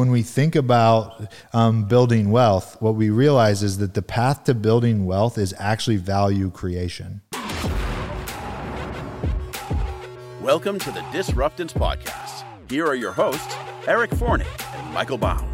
[0.00, 4.54] when we think about um, building wealth, what we realize is that the path to
[4.54, 7.20] building wealth is actually value creation.
[10.40, 12.44] Welcome to the Disruptance Podcast.
[12.70, 13.54] Here are your hosts,
[13.86, 15.49] Eric Forney and Michael Bounds.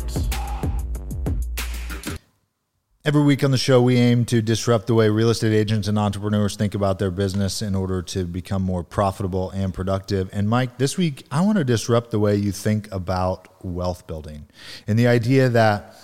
[3.07, 5.97] Every week on the show, we aim to disrupt the way real estate agents and
[5.97, 10.29] entrepreneurs think about their business in order to become more profitable and productive.
[10.33, 14.49] And Mike, this week, I want to disrupt the way you think about wealth building
[14.89, 15.95] and the idea that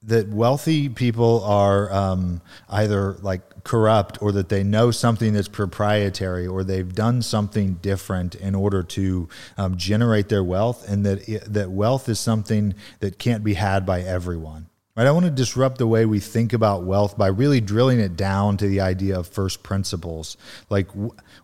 [0.00, 6.46] that wealthy people are um, either like corrupt or that they know something that's proprietary
[6.46, 9.28] or they've done something different in order to
[9.58, 14.02] um, generate their wealth and that that wealth is something that can't be had by
[14.02, 18.00] everyone right i want to disrupt the way we think about wealth by really drilling
[18.00, 20.36] it down to the idea of first principles.
[20.70, 20.88] Like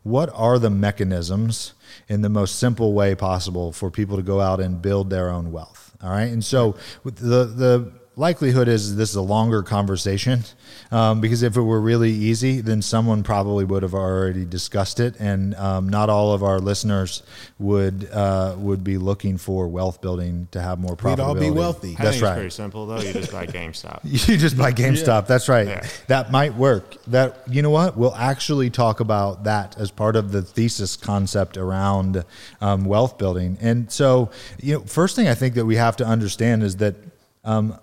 [0.03, 1.75] what are the mechanisms
[2.09, 5.53] in the most simple way possible for people to go out and build their own
[5.53, 6.31] wealth all right?
[6.31, 10.45] And so the the likelihood is this is a longer conversation
[10.91, 15.15] um, because if it were really easy, then someone probably would have already discussed it,
[15.19, 17.23] and um, not all of our listeners
[17.59, 21.17] would uh, would be looking for wealth building to have more profitability.
[21.17, 21.97] We'd all be wealthy.
[21.99, 22.31] I That's think right.
[22.33, 23.01] It's pretty simple though.
[23.01, 24.01] You just buy GameStop.
[24.05, 25.27] You just buy GameStop.
[25.27, 25.67] That's right.
[25.67, 25.87] Yeah.
[26.09, 27.03] That might work.
[27.07, 27.97] That you know what?
[27.97, 32.25] We'll actually talk about that as part of the thesis concept around
[32.61, 33.57] um, wealth building.
[33.61, 36.97] And so, you know, first thing I think that we have to understand is that
[37.45, 37.79] um,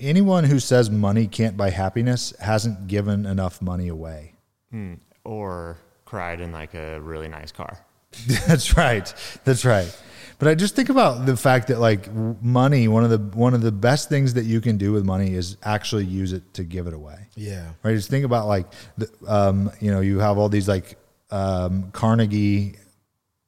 [0.00, 4.34] anyone who says money can't buy happiness hasn't given enough money away.
[5.24, 7.78] or cried in like a really nice car.
[8.46, 9.12] That's right.
[9.44, 9.94] That's right.
[10.38, 13.60] But I just think about the fact that like money, one of the one of
[13.60, 16.86] the best things that you can do with money is actually use it to give
[16.86, 17.26] it away.
[17.34, 17.72] Yeah.
[17.82, 17.94] right?
[17.94, 20.96] Just think about like, the, um, you know, you have all these like
[21.30, 22.76] um, Carnegie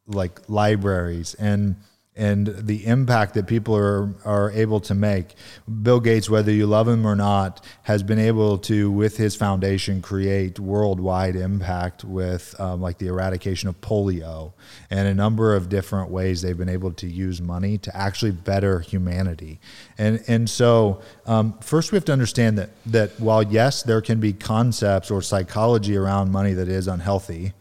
[0.06, 1.76] like libraries and
[2.16, 5.34] and the impact that people are are able to make.
[5.82, 10.02] Bill Gates, whether you love him or not, has been able to, with his foundation,
[10.02, 14.52] create worldwide impact with um, like the eradication of polio
[14.90, 18.80] and a number of different ways they've been able to use money to actually better
[18.80, 19.60] humanity.
[19.96, 24.18] And and so um, first we have to understand that that while yes, there can
[24.18, 27.52] be concepts or psychology around money that is unhealthy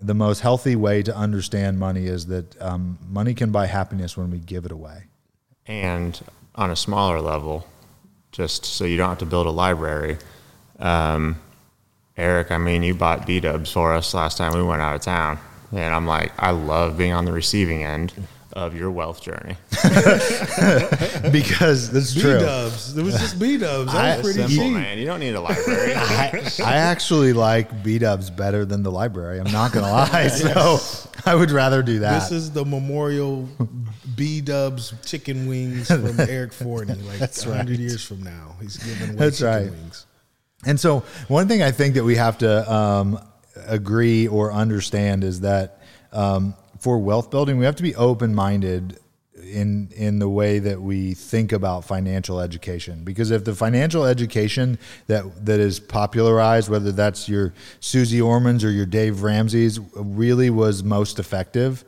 [0.00, 4.30] the most healthy way to understand money is that um, money can buy happiness when
[4.30, 5.04] we give it away.
[5.66, 6.20] And
[6.54, 7.66] on a smaller level,
[8.32, 10.18] just so you don't have to build a library.
[10.78, 11.40] Um,
[12.16, 15.02] Eric, I mean, you bought B Dubs for us last time we went out of
[15.02, 15.38] town.
[15.72, 18.12] And I'm like, I love being on the receiving end
[18.54, 19.56] of your wealth journey.
[21.32, 22.38] because that's B true.
[22.38, 22.96] dubs.
[22.96, 23.94] It was just B dubs.
[23.94, 24.74] I- That was pretty Simple, cheap.
[24.74, 24.98] man.
[24.98, 25.94] You don't need a library.
[25.96, 29.40] I, I actually like B Dubs better than the library.
[29.40, 30.28] I'm not gonna lie.
[30.28, 30.78] So
[31.26, 32.20] I would rather do that.
[32.20, 33.48] This is the memorial
[34.16, 36.94] B Dubs chicken wings from Eric Forney.
[36.94, 37.78] Like That's hundred right.
[37.80, 39.70] years from now, he's giving away That's chicken right.
[39.70, 40.06] wings.
[40.66, 43.20] And so, one thing I think that we have to um,
[43.66, 45.80] agree or understand is that
[46.12, 48.98] um, for wealth building, we have to be open minded
[49.42, 53.04] in in the way that we think about financial education.
[53.04, 58.70] Because if the financial education that that is popularized, whether that's your Suze Ormans or
[58.70, 61.84] your Dave Ramsey's, really was most effective,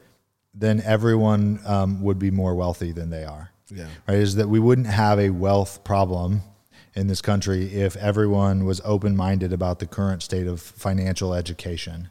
[0.54, 3.86] then everyone um, would be more wealthy than they are Yeah.
[4.06, 4.18] right?
[4.18, 6.42] Is that we wouldn't have a wealth problem
[6.94, 12.10] in this country if everyone was open minded about the current state of financial education.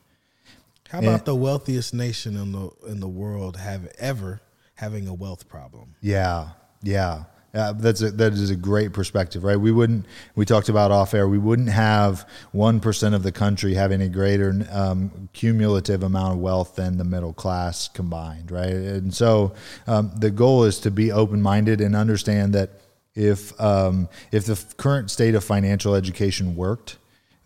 [0.90, 4.42] How about the wealthiest nation in the in the world have ever
[4.76, 5.96] having a wealth problem?
[6.02, 6.50] Yeah,
[6.82, 7.26] yeah.
[7.52, 9.60] Uh, that's a, that is a great perspective, right?
[9.60, 10.06] We wouldn't.
[10.36, 11.28] We talked about off air.
[11.28, 16.40] We wouldn't have one percent of the country having a greater um, cumulative amount of
[16.40, 18.70] wealth than the middle class combined, right?
[18.70, 19.54] And so
[19.88, 22.70] um, the goal is to be open minded and understand that
[23.16, 26.98] if um, if the current state of financial education worked,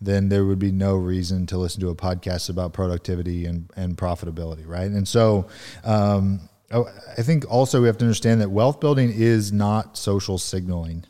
[0.04, 3.96] then there would be no reason to listen to a podcast about productivity and, and
[3.96, 4.90] profitability, right?
[4.90, 5.46] And so,
[5.84, 11.04] um, I think also we have to understand that wealth building is not social signaling.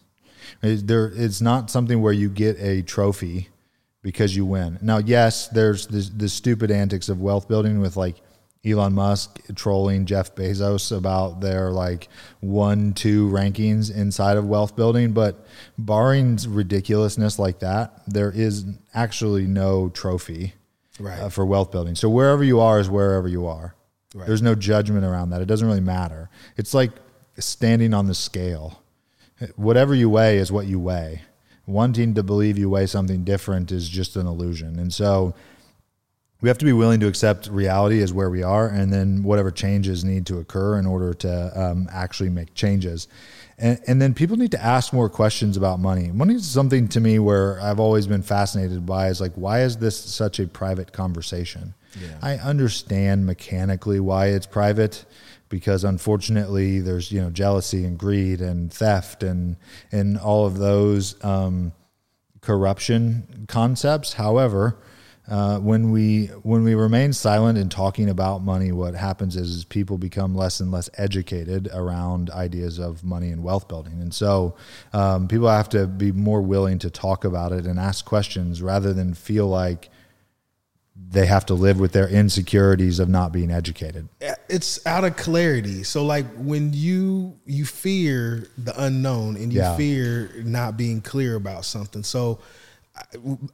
[0.61, 3.49] There, it's not something where you get a trophy
[4.02, 4.79] because you win.
[4.82, 8.17] Now, yes, there's the, the stupid antics of wealth building with like
[8.66, 12.08] Elon Musk trolling Jeff Bezos about their like
[12.40, 15.12] one, two rankings inside of wealth building.
[15.12, 15.46] But
[15.76, 18.64] barring ridiculousness like that, there is
[18.94, 20.55] actually no trophy
[20.99, 21.19] Right.
[21.19, 21.94] uh, for wealth building.
[21.96, 23.75] So wherever you are is wherever you are.
[24.14, 24.26] Right.
[24.28, 25.43] There's no judgment around that.
[25.43, 26.31] It doesn't really matter.
[26.56, 26.93] It's like
[27.38, 28.81] standing on the scale.
[29.56, 31.22] Whatever you weigh is what you weigh.
[31.66, 34.78] Wanting to believe you weigh something different is just an illusion.
[34.78, 35.34] And so
[36.40, 39.50] we have to be willing to accept reality as where we are, and then whatever
[39.50, 43.08] changes need to occur in order to um, actually make changes.
[43.56, 46.10] And, and then people need to ask more questions about money.
[46.10, 49.76] Money is something to me where I've always been fascinated by is like, why is
[49.78, 51.75] this such a private conversation?
[52.00, 52.19] Yeah.
[52.20, 55.04] I understand mechanically why it's private
[55.48, 59.56] because unfortunately there's you know jealousy and greed and theft and
[59.92, 61.72] and all of those um,
[62.40, 64.14] corruption concepts.
[64.14, 64.76] However,
[65.29, 69.65] uh, when we when we remain silent in talking about money, what happens is, is
[69.65, 74.55] people become less and less educated around ideas of money and wealth building, and so
[74.93, 78.93] um, people have to be more willing to talk about it and ask questions rather
[78.93, 79.88] than feel like
[81.11, 84.09] they have to live with their insecurities of not being educated.
[84.49, 85.82] It's out of clarity.
[85.82, 89.76] So like when you you fear the unknown and you Yeah.
[89.76, 92.05] fear not being clear about something.
[92.05, 92.38] So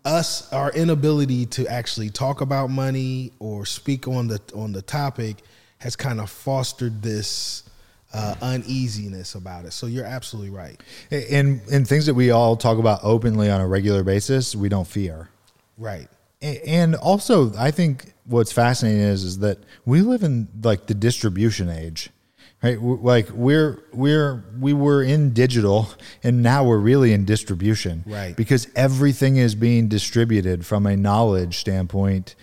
[0.05, 5.37] us our inability to actually talk about money or speak on the on the topic
[5.79, 7.65] has kind of fostered this
[8.13, 9.73] uh, uneasiness about it.
[9.73, 10.81] So you're absolutely right.
[11.11, 14.87] And and things that we all talk about openly on a regular basis, we don't
[14.87, 15.29] fear.
[15.79, 16.09] Right.
[16.43, 21.69] And also, I think what's fascinating is is that we live in like the distribution
[21.69, 22.11] age,
[22.63, 22.77] right?
[22.77, 25.89] W- Like we're we're we were in digital,
[26.23, 28.37] and now we're really in distribution, Right.
[28.37, 32.35] Because everything is being distributed from a knowledge standpoint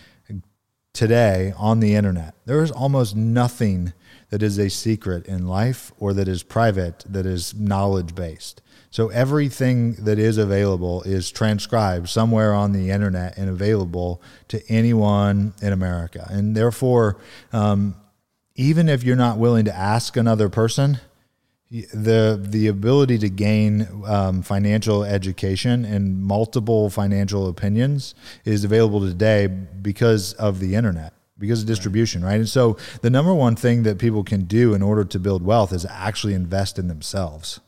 [0.94, 2.34] today on the internet.
[2.46, 3.94] There is almost nothing
[4.30, 8.62] that is a secret in life or that is private that is knowledge based.
[8.90, 15.54] So everything that is available is transcribed somewhere on the internet and available to anyone
[15.62, 16.25] in America.
[16.31, 17.18] And therefore,
[17.54, 17.96] um,
[18.57, 21.00] even if you're not willing to ask another person,
[21.69, 28.15] the the ability to gain um, financial education and multiple financial opinions
[28.45, 32.36] is available today because of the internet because of distribution right?
[32.36, 35.74] And so the number one thing that people can do in order to build wealth
[35.74, 37.59] is actually invest in themselves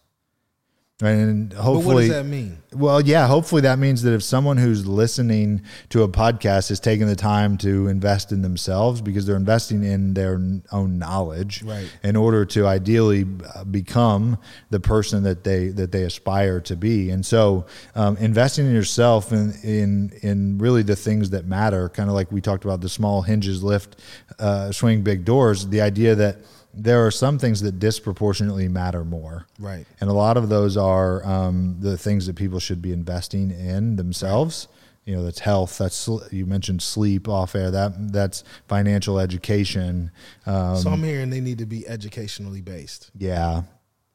[1.01, 2.57] and But hopefully what does that mean?
[2.73, 7.07] well, yeah, hopefully that means that if someone who's listening to a podcast is taking
[7.07, 10.33] the time to invest in themselves because they're investing in their
[10.73, 11.89] own knowledge Right.
[12.03, 13.25] in order to ideally
[13.55, 14.37] uh, become
[14.71, 17.09] the person that they that they aspire to be.
[17.11, 17.65] And so,
[17.95, 22.29] um, investing in yourself in in in really the things that matter, kind of like
[22.31, 23.95] we talked about the small hinges lift,
[24.37, 25.67] uh, swing big doors.
[25.67, 26.39] The idea that
[26.73, 29.47] there are some things that disproportionately matter more.
[29.59, 29.85] Right.
[29.99, 33.95] And a lot of those are um, the things that people should be investing in
[33.95, 34.67] themselves.
[35.05, 35.77] You know, that's health.
[35.79, 37.71] That's you mentioned sleep off air.
[37.71, 40.11] That that's financial education.
[40.45, 43.09] Um, so I'm hearing they need to be educationally based.
[43.17, 43.63] yeah,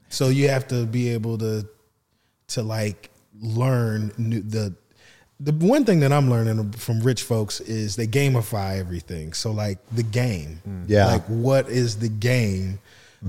[0.08, 1.66] So you have to be able to
[2.48, 3.10] to like
[3.40, 4.76] learn new, the
[5.44, 9.32] the one thing that I'm learning from rich folks is they gamify everything.
[9.32, 11.06] So like the game, Yeah.
[11.06, 12.78] like what is the game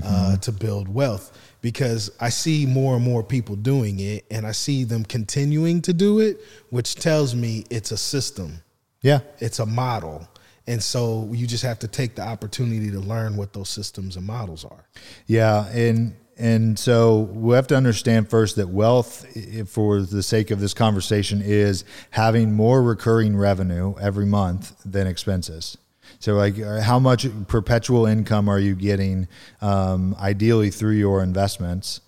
[0.02, 1.36] uh, to build wealth?
[1.62, 5.92] Because I see more and more people doing it, and I see them continuing to
[5.92, 6.40] do it,
[6.70, 8.62] which tells me it's a system
[9.02, 10.26] yeah, it's a model.
[10.66, 14.26] And so you just have to take the opportunity to learn what those systems and
[14.26, 14.84] models are.
[15.28, 15.66] yeah.
[15.68, 19.26] And and so we have to understand first that wealth,
[19.68, 25.78] for the sake of this conversation, is having more recurring revenue every month than expenses.
[26.18, 29.28] So, like, uh, how much perpetual income are you getting,
[29.60, 32.00] um, ideally through your investments,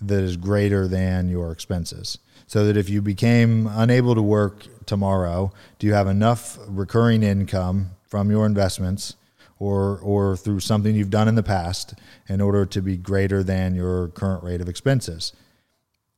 [0.00, 2.18] that is greater than your expenses?
[2.46, 7.90] So that if you became unable to work tomorrow, do you have enough recurring income
[8.06, 9.16] from your investments
[9.58, 11.94] or or through something you've done in the past
[12.28, 15.32] in order to be greater than your current rate of expenses?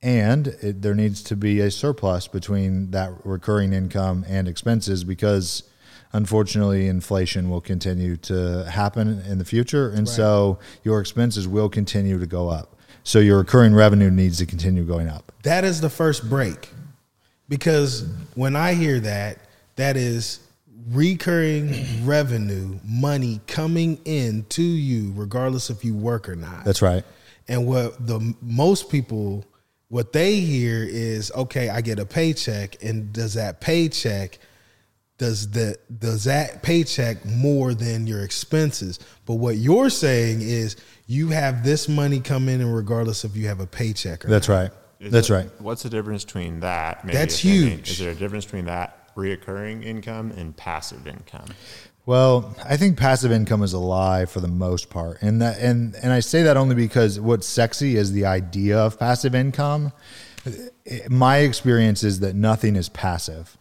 [0.02, 5.62] and it, there needs to be a surplus between that recurring income and expenses because
[6.14, 12.18] unfortunately inflation will continue to happen in the future and so your expenses will continue
[12.18, 15.90] to go up so your recurring revenue needs to continue going up That is the
[15.90, 16.70] first break.
[17.48, 19.38] Because when I hear that,
[19.76, 20.40] that is
[20.88, 26.64] recurring revenue, money coming in to you, regardless if you work or not.
[26.64, 27.04] that's right
[27.48, 29.44] And what the most people
[29.88, 34.38] what they hear is okay, I get a paycheck and does that paycheck
[35.18, 38.98] does the does that paycheck more than your expenses?
[39.26, 43.48] But what you're saying is you have this money come in and regardless if you
[43.48, 44.54] have a paycheck or that's not.
[44.54, 44.70] right
[45.00, 47.04] Is that's it- right What's the difference between that?
[47.04, 47.58] maybe, That's if any?
[47.70, 47.90] huge.
[47.90, 51.46] Is there a difference between that reoccurring income and passive income?
[52.06, 55.94] Well, I think passive income is a lie for the most part, and that and
[56.02, 59.92] and I say that only because what's sexy is the idea of passive income,
[61.08, 63.56] my experience is that nothing is passive.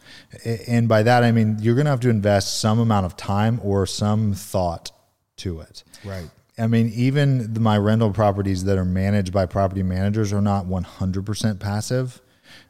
[0.66, 3.60] And by that, I mean you're going to have to invest some amount of time
[3.62, 4.90] or some thought
[5.36, 5.84] to it.
[6.04, 6.28] Right.
[6.58, 10.66] I mean, even the, my rental properties that are managed by property managers are not
[10.66, 12.20] 100% passive.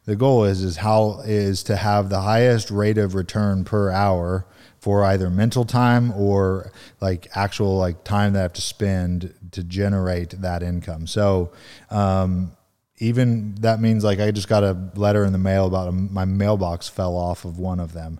[0.05, 4.47] The goal is is how is to have the highest rate of return per hour
[4.79, 9.63] for either mental time or like actual like time that I have to spend to
[9.63, 11.05] generate that income.
[11.05, 11.51] So,
[11.91, 12.53] um,
[12.97, 16.25] even that means like I just got a letter in the mail about a, my
[16.25, 18.19] mailbox fell off of one of them.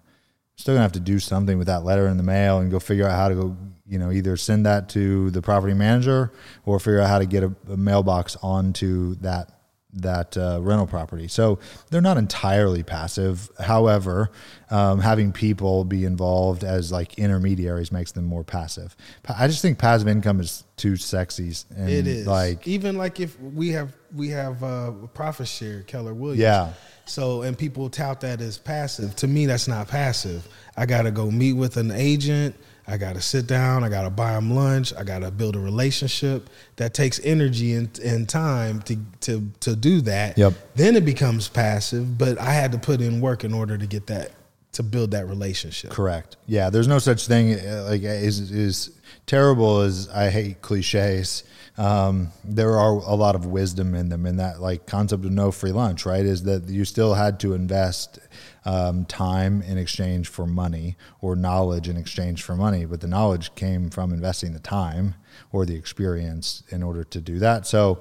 [0.58, 3.08] Still gonna have to do something with that letter in the mail and go figure
[3.08, 3.58] out how to go,
[3.88, 6.32] you know, either send that to the property manager
[6.64, 9.61] or figure out how to get a, a mailbox onto that
[9.93, 11.27] that uh, rental property.
[11.27, 13.50] So they're not entirely passive.
[13.60, 14.31] However,
[14.69, 18.95] um, having people be involved as like intermediaries makes them more passive.
[19.27, 21.53] I just think passive income is too sexy.
[21.75, 26.13] And It is like even like if we have we have uh, profit share Keller
[26.13, 26.41] Williams.
[26.41, 26.74] Yeah.
[27.05, 29.15] So and people tout that as passive.
[29.17, 30.48] To me, that's not passive.
[30.77, 32.55] I got to go meet with an agent.
[32.88, 33.84] I got to sit down.
[33.84, 34.94] I got to buy them lunch.
[34.98, 36.50] I got to build a relationship.
[36.78, 40.38] That takes energy and, and time to to to do that.
[40.38, 40.54] Yep.
[40.76, 42.18] Then it becomes passive.
[42.18, 44.32] But I had to put in work in order to get that
[44.74, 45.92] to build that relationship.
[45.92, 46.38] Correct.
[46.48, 48.92] Yeah, there's no such thing uh, like is is
[49.26, 51.44] terrible as I hate cliches.
[51.78, 55.52] Um, there are a lot of wisdom in them, and that like concept of no
[55.52, 56.26] free lunch, right?
[56.26, 58.20] Is that you still had to invest
[58.65, 63.53] um, time in exchange for money or knowledge in exchange for money, but the knowledge
[63.56, 65.15] came from investing the time
[65.51, 67.65] or the experience in order to do that.
[67.65, 68.00] So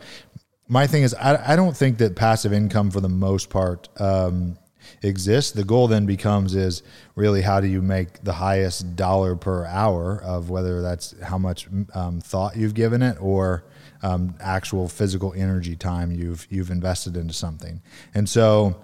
[0.69, 4.57] my thing is, I, I don't think that passive income for the most part um,
[5.03, 5.53] exists.
[5.53, 6.83] The goal then becomes is
[7.15, 11.69] really how do you make the highest dollar per hour of whether that's how much
[11.95, 13.65] um, thought you've given it or
[14.03, 17.83] um, actual physical energy time you've you've invested into something.
[18.15, 18.77] And so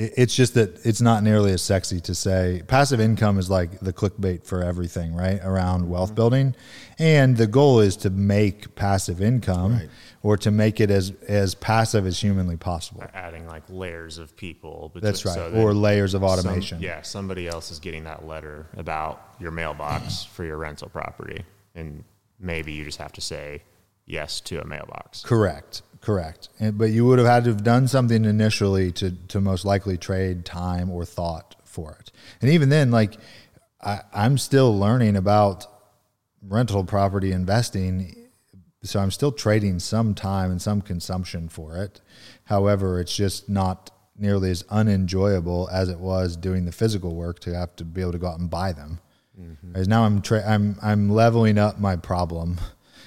[0.00, 3.92] it's just that it's not nearly as sexy to say passive income is like the
[3.92, 5.40] clickbait for everything, right?
[5.42, 5.90] Around mm-hmm.
[5.90, 6.54] wealth building.
[7.00, 9.88] And the goal is to make passive income Right.
[10.22, 13.02] or to make it as as passive as humanly possible.
[13.12, 14.90] adding like layers of people.
[14.94, 15.34] between- That's right.
[15.34, 16.80] so that or layers of some- automation.
[16.80, 21.42] yeah, somebody else is getting that letter about your mailbox for your rental property,
[21.74, 22.04] and
[22.38, 23.62] maybe you just have to say
[24.06, 25.22] yes to a mailbox.
[25.22, 25.82] Correct.
[26.00, 26.48] Correct.
[26.60, 29.96] And, but you would have had to have done something initially to to most likely
[29.98, 32.10] trade time or thought for it.
[32.40, 33.16] And even then, like
[33.82, 35.66] I, I'm still learning about
[36.42, 38.14] rental property investing.
[38.84, 42.00] So I'm still trading some time and some consumption for it.
[42.44, 47.54] However, it's just not nearly as unenjoyable as it was doing the physical work to
[47.54, 49.00] have to be able to go out and buy them.
[49.38, 49.72] Mm-hmm.
[49.72, 52.58] Whereas now I'm tra- I'm I'm leveling up my problem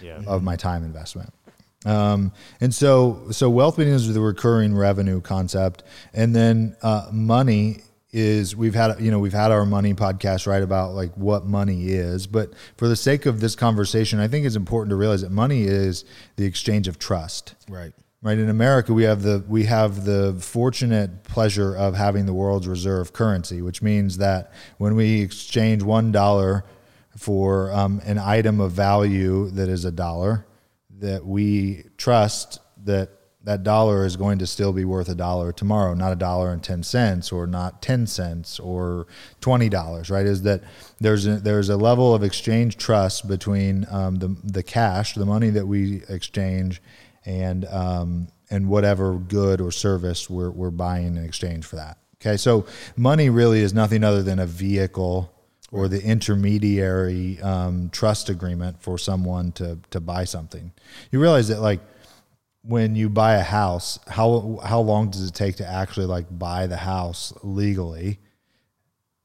[0.01, 0.21] Yeah.
[0.27, 1.33] of my time investment.
[1.85, 5.83] Um, and so, so wealth building is the recurring revenue concept,
[6.13, 7.81] and then uh, money
[8.13, 11.87] is we've had you know we've had our money podcast right about like what money
[11.87, 15.31] is, but for the sake of this conversation, I think it's important to realize that
[15.31, 17.55] money is the exchange of trust.
[17.69, 17.93] Right.
[18.21, 18.37] right?
[18.37, 23.13] In america we have the we have the fortunate pleasure of having the world's reserve
[23.13, 26.63] currency which means that when we exchange one dollar
[27.17, 30.45] for um, an item of value that is a dollar
[31.01, 33.09] that we trust that
[33.43, 36.63] that dollar is going to still be worth a dollar tomorrow not a dollar and
[36.63, 39.07] 10 cents or not 10 cents or
[39.41, 40.61] $20 right is that
[40.99, 45.49] there's a, there's a level of exchange trust between um, the the cash the money
[45.49, 46.81] that we exchange
[47.25, 51.97] and um, and whatever good or service we're we're buying in exchange for that.
[52.21, 52.65] Okay, so
[52.95, 55.33] money really is nothing other than a vehicle
[55.71, 60.71] or the intermediary um, trust agreement for someone to to buy something.
[61.11, 61.79] You realize that like
[62.63, 66.67] when you buy a house, how how long does it take to actually like buy
[66.67, 68.19] the house legally?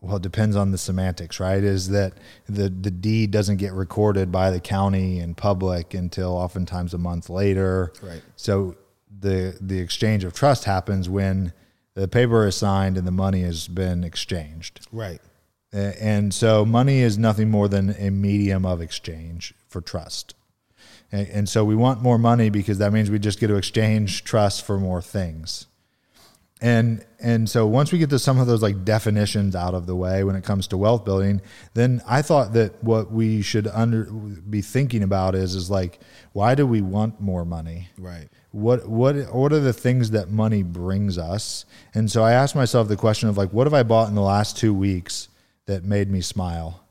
[0.00, 1.62] well, it depends on the semantics, right?
[1.62, 2.14] Is that
[2.48, 7.28] the the deed doesn't get recorded by the county and public until oftentimes a month
[7.28, 7.92] later.
[8.02, 8.22] Right.
[8.36, 8.76] So
[9.20, 11.52] the the exchange of trust happens when
[11.94, 14.86] the paper is signed and the money has been exchanged.
[14.92, 15.20] Right.
[15.76, 20.34] And so money is nothing more than a medium of exchange for trust.
[21.12, 24.24] And, and so we want more money because that means we just get to exchange
[24.24, 25.66] trust for more things.
[26.62, 29.94] And and so once we get to some of those like definitions out of the
[29.94, 31.42] way when it comes to wealth building,
[31.74, 36.00] then I thought that what we should under be thinking about is is like
[36.32, 37.88] why do we want more money?
[37.98, 38.28] Right.
[38.52, 42.88] what what what are the things that money brings us and so i asked myself
[42.88, 45.28] the question of like what have i bought in the last two weeks
[45.66, 46.82] that made me smile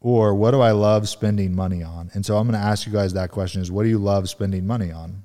[0.00, 2.92] or what do i love spending money on and so i'm going to ask you
[2.92, 5.22] guys that question is what do you love spending money on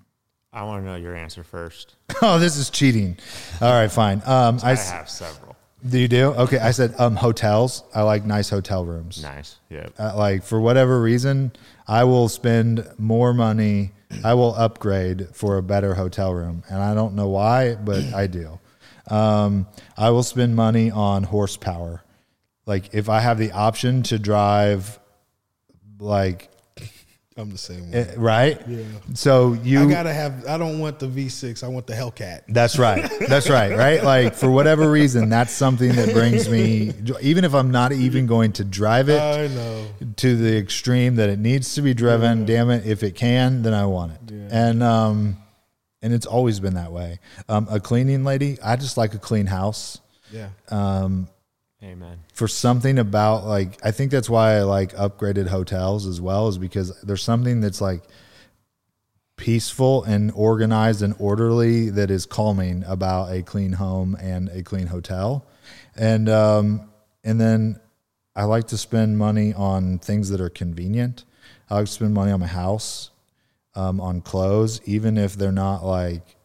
[0.56, 1.96] I want to know your answer first.
[2.22, 3.18] Oh, this is cheating.
[3.60, 4.22] All right, fine.
[4.24, 5.56] Um, I, I have several.
[5.90, 6.28] do you do?
[6.34, 7.84] Okay, I said um, hotels.
[7.94, 9.24] I like nice hotel rooms.
[9.24, 9.58] Nice.
[9.72, 9.94] Yep.
[10.00, 11.52] Uh, like for whatever reason,
[11.88, 13.94] I will spend more money.
[14.24, 18.28] I will upgrade for a better hotel room, and I don't know why, but I
[18.28, 18.60] do.
[19.10, 19.66] Um,
[19.98, 22.04] I will spend money on horsepower.
[22.66, 25.00] Like if I have the option to drive,
[26.00, 26.50] like
[27.36, 27.98] I'm the same way.
[28.00, 28.62] eh, right.
[28.68, 28.84] Yeah.
[29.16, 30.46] So you I gotta have.
[30.46, 31.64] I don't want the V6.
[31.64, 32.42] I want the Hellcat.
[32.48, 33.10] That's right.
[33.28, 33.76] That's right.
[33.78, 34.04] Right.
[34.04, 38.54] Like for whatever reason, that's something that brings me, even if I'm not even going
[38.54, 39.88] to drive it I know.
[40.18, 42.46] to the extreme that it needs to be driven.
[42.46, 42.86] Damn it.
[42.86, 44.20] If it can, then I want it.
[44.52, 45.38] And, um,
[46.04, 47.20] and it's always been that way.
[47.50, 50.00] Um, a cleaning lady, I just like a clean house
[50.32, 50.50] Yeah.
[51.84, 52.20] Amen.
[52.34, 56.58] for something about like, I think that's why I like upgraded hotels as well is
[56.58, 58.04] because there's something that's like,
[59.36, 64.88] peaceful and organized and orderly that is calming about a clean home and a clean
[64.88, 65.46] hotel.
[65.96, 66.90] And um,
[67.24, 67.80] and then
[68.36, 71.26] I like to spend money on things that are convenient.
[71.70, 73.12] I like to spend money on my house,
[73.76, 76.38] um, on clothes, even if they're not like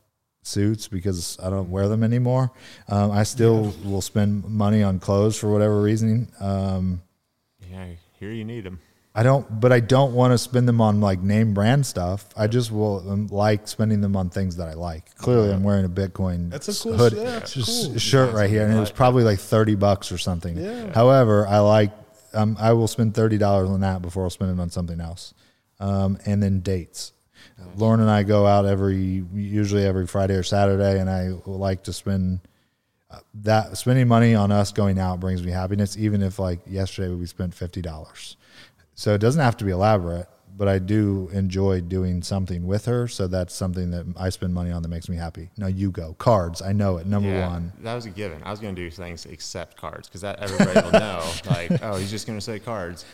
[0.42, 2.52] suits because I don't wear them anymore.
[2.88, 6.28] Um, I still will spend money on clothes for whatever reason.
[6.40, 7.02] Um,
[7.70, 7.86] Yeah.
[8.18, 8.80] Here you need them.
[9.14, 12.26] I don't, but I don't want to spend them on like name brand stuff.
[12.36, 15.12] I just will um, like spending them on things that I like.
[15.16, 17.24] Clearly, I'm wearing a Bitcoin That's a cool hood, shirt.
[17.24, 17.54] That's
[17.86, 17.98] cool.
[17.98, 20.56] shirt right here, and it was probably like thirty bucks or something.
[20.56, 20.92] Yeah.
[20.94, 21.90] However, I like,
[22.32, 25.34] um, I will spend thirty dollars on that before I'll spend it on something else.
[25.80, 27.12] Um, and then dates.
[27.76, 28.96] Lauren and I go out every,
[29.34, 32.40] usually every Friday or Saturday, and I like to spend
[33.10, 37.12] uh, that spending money on us going out brings me happiness, even if like yesterday
[37.14, 38.36] we spent fifty dollars.
[38.94, 43.06] So it doesn't have to be elaborate, but I do enjoy doing something with her.
[43.08, 45.50] So that's something that I spend money on that makes me happy.
[45.56, 46.60] Now you go cards.
[46.60, 47.06] I know it.
[47.06, 47.72] Number Yeah, one.
[47.82, 48.42] That was a given.
[48.42, 51.24] I was going to do things except cards because that everybody will know.
[51.48, 53.04] Like, oh, he's just going to say cards.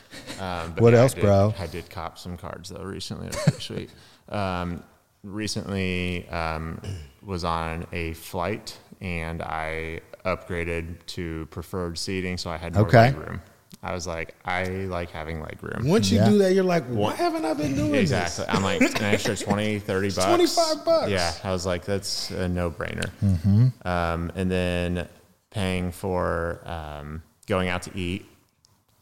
[0.41, 1.55] Um, but What I else, did- bro?
[1.59, 3.29] I did cop some cards though recently.
[3.29, 3.91] They're pretty sweet.
[4.29, 4.83] Um,
[5.23, 6.81] recently um,
[7.23, 13.11] was on a flight and I upgraded to preferred seating, so I had more Okay.
[13.13, 13.43] leg room.
[13.83, 15.87] I was like, I like having leg room.
[15.87, 16.29] Once you Yeah.
[16.31, 18.47] do that, you're like, why haven't I been doing Exactly.
[18.49, 20.25] I'm like an extra 20, 30 bucks.
[20.27, 21.11] 25 bucks.
[21.11, 21.33] Yeah.
[21.45, 23.11] I was like, that's a no brainer.
[23.23, 23.87] Mm-hmm.
[23.87, 25.07] Um, and then
[25.51, 28.25] paying for um, going out to eat,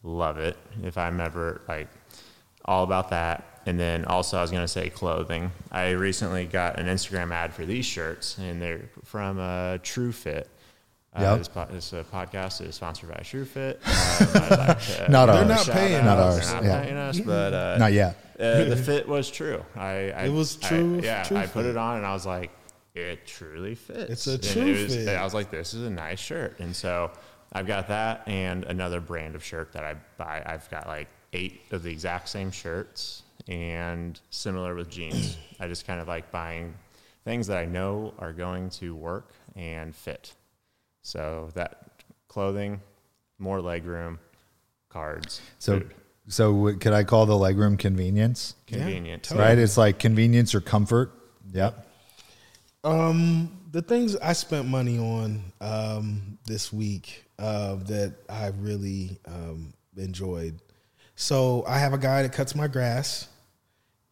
[0.03, 0.57] love it.
[0.83, 1.89] If I'm ever like
[2.65, 3.52] all about that.
[3.67, 5.53] And then also, I was going to say clothing.
[5.71, 10.49] I recently got an Instagram ad for these shirts, and they're from uh, True Fit.
[11.15, 11.39] Uh, Yep.
[11.39, 13.81] this, po- this uh, podcast is sponsored by True Fit.
[13.85, 15.47] I'd like to Not give ours.
[15.47, 16.05] They're not paying out.
[16.05, 16.83] Not They're ours, not yeah.
[16.83, 18.17] paying us, but uh, Not yet.
[18.41, 19.63] uh, the fit was true.
[19.77, 21.67] I, I It was I- true- yeah, true I put fit.
[21.67, 22.51] it on and I was like,
[22.95, 24.11] it truly fits.
[24.11, 25.09] It's a true it was- fit.
[25.17, 27.11] I was like, this is a nice shirt, and so
[27.53, 30.43] I've got that and another brand of shirt that I buy.
[30.47, 35.37] I've got like eight of the exact same shirts, and similar with jeans.
[35.61, 36.75] I just kind of like buying
[37.25, 40.35] things that I know are going to work and fit.
[41.03, 42.81] So that clothing,
[43.39, 44.19] more leg room,
[44.89, 45.95] cards, So, food,
[46.29, 48.55] so what- could I call the legroom convenience?
[48.67, 49.29] convenience.
[49.29, 49.47] totally.
[49.49, 49.59] Right.
[49.59, 51.13] It's like convenience or comfort.
[51.53, 51.87] Yep.
[52.85, 59.73] Um, the things I spent money on um, this week uh, that I really um,
[59.97, 60.61] enjoyed.
[61.15, 63.29] So I have a guy that cuts my grass,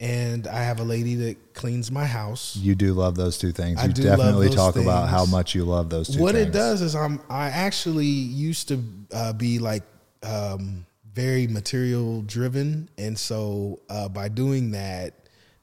[0.00, 2.56] and I have a lady that cleans my house.
[2.56, 3.78] You do love those two things.
[3.78, 6.48] I You definitely talk about how much you love those two what things.
[6.48, 8.82] it does is I'm I actually used to
[9.12, 9.82] uh, be like
[10.22, 15.14] um, very material driven, and so uh, by doing that,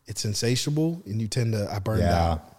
[0.05, 2.31] it's insatiable, and you tend to I burned Yeah.
[2.33, 2.56] out,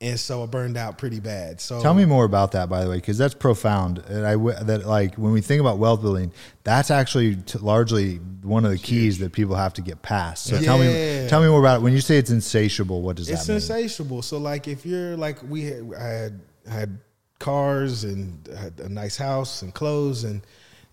[0.00, 1.60] and so it burned out pretty bad.
[1.60, 3.98] So Tell me more about that, by the way, because that's profound.
[3.98, 6.32] And I w- that like when we think about wealth building,
[6.62, 10.44] that's actually t- largely one of the keys that people have to get past.
[10.44, 11.82] So tell me, tell me more about it.
[11.82, 13.56] When you say it's insatiable, what does it's that mean?
[13.56, 14.22] It's insatiable.
[14.22, 16.98] So like if you're like we had, I had had
[17.40, 20.42] cars and had a nice house and clothes and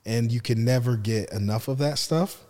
[0.04, 2.42] and you can never get enough of that stuff.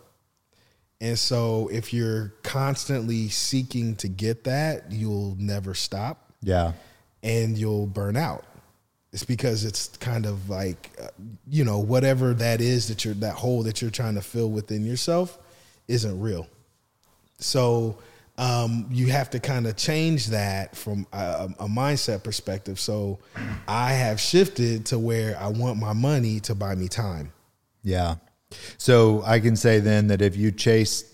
[1.02, 6.72] And so if you're constantly seeking to get that, you'll never stop Yeah,
[7.22, 8.44] and you'll burn out.
[9.12, 11.08] It's because it's kind of like uh,
[11.48, 14.84] you know whatever that is that you're that hole that you're trying to fill within
[14.84, 15.38] yourself
[15.88, 16.46] isn't real.
[17.38, 17.98] So
[18.38, 22.78] um, you have to kind of change that from a, a mindset perspective.
[22.78, 23.18] So
[23.66, 27.32] I have shifted to where I want my money to buy me time.
[27.82, 28.16] yeah.
[28.78, 31.04] So I can say then that if you chase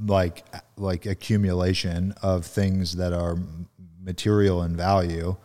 [0.00, 0.44] like
[0.76, 3.36] like accumulation of things that are
[4.02, 5.36] material and value,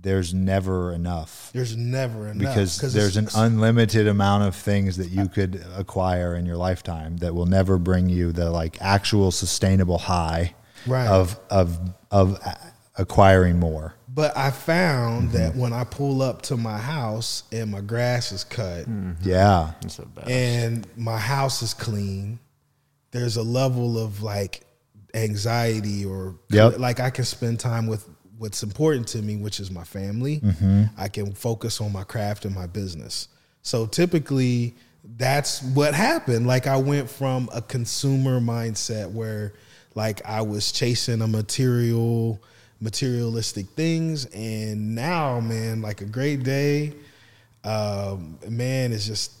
[0.00, 5.28] there's never enough There's never enough because there's an unlimited amount of things that you
[5.28, 10.54] could acquire in your lifetime that will never bring you the like actual sustainable high
[10.86, 11.08] Right.
[11.08, 11.78] of of
[12.12, 12.38] of
[12.96, 13.94] acquiring more.
[14.08, 15.60] But I found that Mm-hmm.
[15.60, 18.86] when I pull up to my house and my grass is cut
[19.22, 19.72] Yeah.
[19.82, 20.28] It's the best.
[20.30, 22.38] and my house is clean,
[23.10, 24.62] there's a level of like
[25.14, 26.78] anxiety or Yep.
[26.78, 30.40] like I can spend time with what's important to me, which is my family.
[30.40, 30.84] Mm-hmm.
[30.96, 33.28] I can focus on my craft and my business.
[33.62, 34.76] So typically
[35.16, 36.46] that's what happened.
[36.46, 39.54] Like I went from a consumer mindset where
[39.94, 42.40] like I was chasing a material
[42.80, 46.92] materialistic things and now man like a great day
[47.64, 49.32] um man is just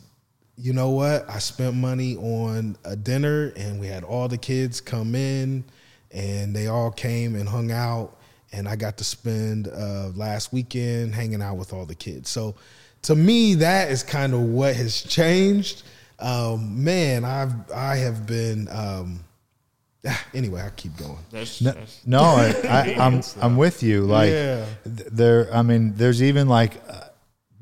[0.60, 1.28] you know what?
[1.30, 5.64] I spent money on a dinner and we had all the kids come in
[6.10, 8.16] and they all came and hung out
[8.52, 12.28] and I got to spend uh, last weekend hanging out with all the kids.
[12.30, 12.54] So
[13.02, 15.82] to me, that is kind of what has changed.
[16.18, 19.20] Um, man, I've I have been um,
[20.34, 20.62] anyway.
[20.62, 21.18] I keep going.
[21.30, 24.02] There's- No, there's- no I, I, I'm I'm with you.
[24.02, 24.64] Like Yeah.
[24.84, 27.02] there, I mean, there's even like uh,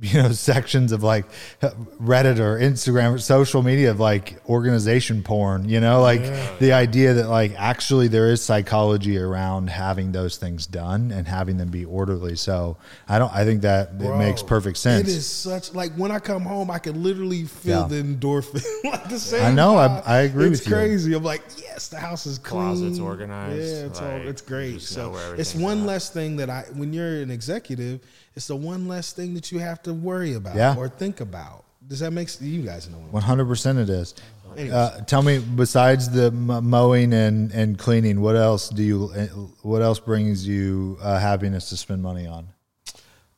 [0.00, 1.24] you know sections of like
[1.62, 5.68] Reddit or Instagram or social media of like organization porn.
[5.68, 6.20] You know, like
[6.58, 11.56] the idea that like actually there is psychology around having those things done and having
[11.56, 12.36] them be orderly.
[12.36, 12.76] So
[13.08, 13.32] I don't.
[13.32, 15.08] I think that it makes perfect sense.
[15.08, 17.88] It is such like when I come home, I can literally feel Yeah.
[17.88, 18.64] the endorphin.
[18.84, 20.74] like the same I know, I- I agree it's with you.
[20.74, 21.14] crazy.
[21.14, 24.80] I'm like, yes, the house is clean, Closet's organized, Yeah, it's all it's great.
[24.82, 25.86] So it's one at.
[25.86, 28.00] less thing that I when you're an executive,
[28.36, 30.76] it's the one less thing that you have to worry about Yeah.
[30.76, 31.64] or think about.
[31.88, 32.42] Does that make sense?
[32.48, 32.98] You guys know.
[32.98, 34.14] One hundred percent, it is.
[34.58, 39.10] Uh, tell me, besides the m- mowing and, and cleaning, what else do you?
[39.14, 39.26] uh,
[39.62, 42.48] What else brings you uh, happiness to spend money on?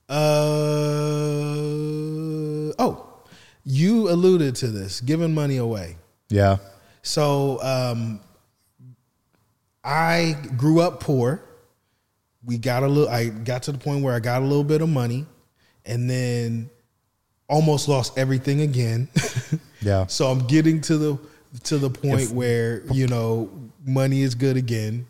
[0.09, 0.15] Uh
[2.79, 3.07] oh,
[3.65, 5.97] you alluded to this, giving money away.
[6.31, 6.59] Yeah,
[7.03, 8.21] So um,
[9.83, 11.43] I grew up poor.
[12.45, 13.09] We got a little.
[13.09, 15.27] I got to the point where I got a little bit of money,
[15.85, 16.71] and then
[17.49, 19.09] almost lost everything again.
[19.81, 21.19] yeah, so I'm getting to the
[21.65, 23.51] to the point where you know
[23.85, 25.07] money is good again,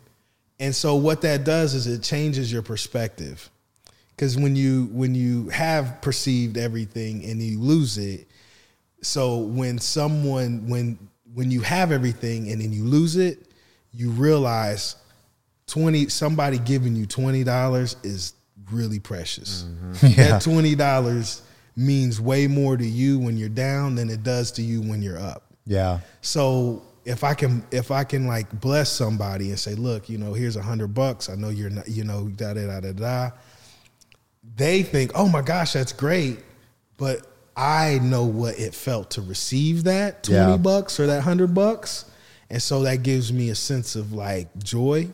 [0.59, 3.49] and so what that does is it changes your perspective.
[4.15, 8.27] Because when you when you have perceived everything and you lose it,
[9.01, 10.99] so when someone when
[11.33, 13.39] when you have everything and then you lose it,
[13.93, 14.95] you realize
[15.69, 18.33] twenty somebody giving you twenty dollars is
[18.71, 19.63] really precious.
[19.63, 20.07] Mm-hmm.
[20.07, 20.27] Yeah.
[20.31, 21.41] That twenty dollars
[21.75, 25.17] means way more to you when you're down than it does to you when you're
[25.19, 25.43] up.
[25.65, 30.17] yeah, So if I can if I can like bless somebody and say, look, you
[30.17, 31.29] know, here's a hundred bucks.
[31.29, 33.29] I know you're not, you know, da da da da da.
[34.55, 36.39] They think, oh my gosh, that's great,
[36.97, 40.57] but I know what it felt to receive that twenty Yeah.
[40.57, 42.05] bucks or that hundred bucks,
[42.49, 45.07] and so that gives me a sense of like joy,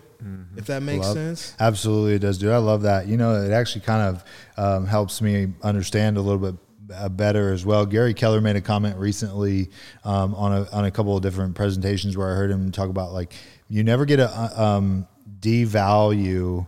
[0.55, 1.55] if that makes Love- sense.
[1.59, 2.51] Absolutely, it does, dude.
[2.51, 3.07] I love that.
[3.07, 4.23] You know, it actually kind of
[4.57, 6.55] um, helps me understand a little bit
[6.93, 7.85] uh, better as well.
[7.85, 9.69] Gary Keller made a comment recently
[10.03, 13.11] um, on a on a couple of different presentations where I heard him talk about
[13.11, 13.33] like
[13.67, 15.07] you never get a uh, um,
[15.39, 16.67] devalue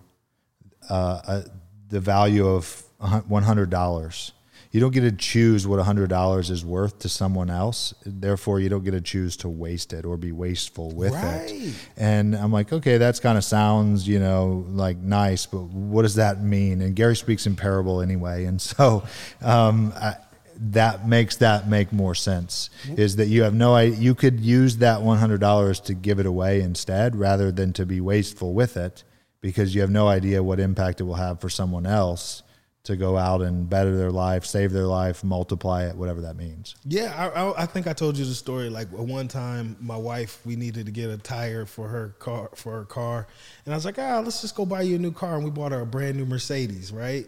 [0.90, 1.42] uh, uh,
[1.90, 2.84] the value of
[3.28, 4.34] one hundred dollars.
[4.78, 7.96] You don't get to choose what hundred dollars is worth to someone else.
[8.06, 11.50] Therefore, you don't get to choose to waste it or be wasteful with Right.
[11.50, 11.74] it.
[11.98, 16.13] And I'm like, okay, that's kind of sounds, you know, like nice, but what does
[16.13, 16.82] that mean?
[16.82, 19.02] And Gary speaks in parable anyway, and so
[19.42, 20.18] um, I,
[20.60, 22.70] that makes that make more sense.
[22.88, 26.20] Is that you have no idea you could use that one hundred dollars to give
[26.20, 29.04] it away instead, rather than to be wasteful with it,
[29.42, 32.44] because you have no idea what impact it will have for someone else
[32.88, 36.76] to go out and better their life, save their life, multiply it, whatever that means.
[36.86, 38.69] Yeah, I, I, I think I told you the story.
[38.69, 42.71] Like one time, my wife, we needed to get a tire for her car for
[42.73, 43.28] her car,
[43.65, 45.52] and I was like, ah, let's just go buy you a new car, and we
[45.52, 47.28] bought her a brand new Mercedes, right?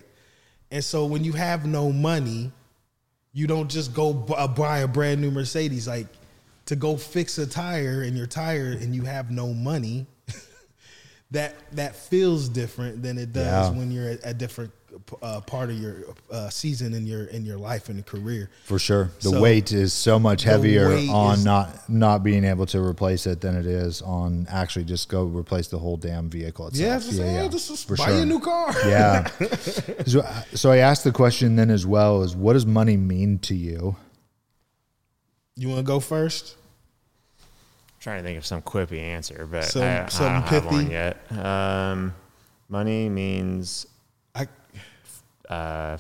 [0.72, 2.52] And so when you have no money,
[3.34, 5.88] you don't just go uh, buy a brand new Mercedes.
[5.90, 6.08] Like
[6.68, 10.06] to go fix a tire in your tire, and you have no money.
[11.32, 13.78] that that feels different than it does Yeah.
[13.78, 14.72] when you're at a different
[15.22, 15.96] uh, part of your
[16.32, 18.50] uh, season in your in your life and career.
[18.66, 22.66] For sure, the So, weight is so much heavier on is- not not being able
[22.68, 26.68] to replace it than it is on actually just go replace the whole damn vehicle
[26.68, 27.04] itself.
[27.04, 28.16] Yeah, just, yeah, just, just for buy sure.
[28.16, 28.74] you a new car.
[28.88, 29.28] yeah.
[30.08, 33.56] So, so I asked the question then as well: is what does money mean to
[33.56, 33.96] you?
[35.56, 36.56] You want to go first?
[38.00, 41.18] trying to think of some quippy answer, but Some- I, I don't have one yet.
[41.32, 42.14] Um,
[42.70, 43.89] money means I
[45.50, 45.98] uh,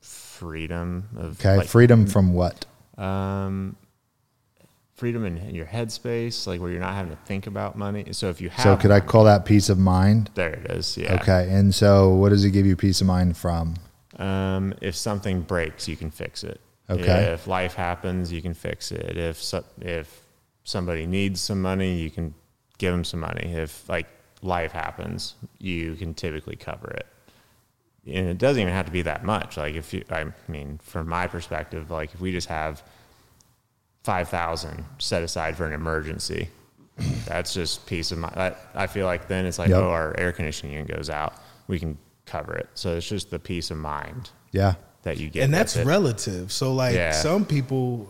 [0.00, 2.66] freedom of Okay, like, freedom from what?
[2.98, 3.76] um,
[4.94, 8.06] freedom in your headspace, like where you're not having to think about money.
[8.12, 10.30] So if you have, So could I call that peace of mind?
[10.34, 10.96] There it is.
[10.96, 11.14] Yeah.
[11.14, 13.74] Okay, and so what does it give you peace of mind from?
[14.16, 16.60] Um, if something breaks, you can fix it.
[16.88, 17.32] Okay.
[17.32, 19.16] If life happens, you can fix it.
[19.16, 20.22] If so, if
[20.62, 22.34] somebody needs some money, you can
[22.78, 23.52] give them some money.
[23.54, 24.06] If like
[24.42, 27.06] life happens, you can typically cover it.
[28.06, 29.56] And it doesn't even have to be that much.
[29.56, 32.82] Like if you, I mean, from my perspective, like if we just have
[34.02, 36.48] five thousand set aside for an emergency,
[37.26, 38.34] that's just peace of mind.
[38.36, 39.78] I, I feel like then it's like, Yep.
[39.82, 41.34] oh, our air conditioning unit goes out,
[41.66, 42.68] we can cover it.
[42.74, 44.74] So it's just the peace of mind Yeah.
[45.02, 45.44] that you get.
[45.44, 45.86] and with that's it.
[45.86, 46.52] relative.
[46.52, 47.12] So like Yeah.
[47.12, 48.08] some people,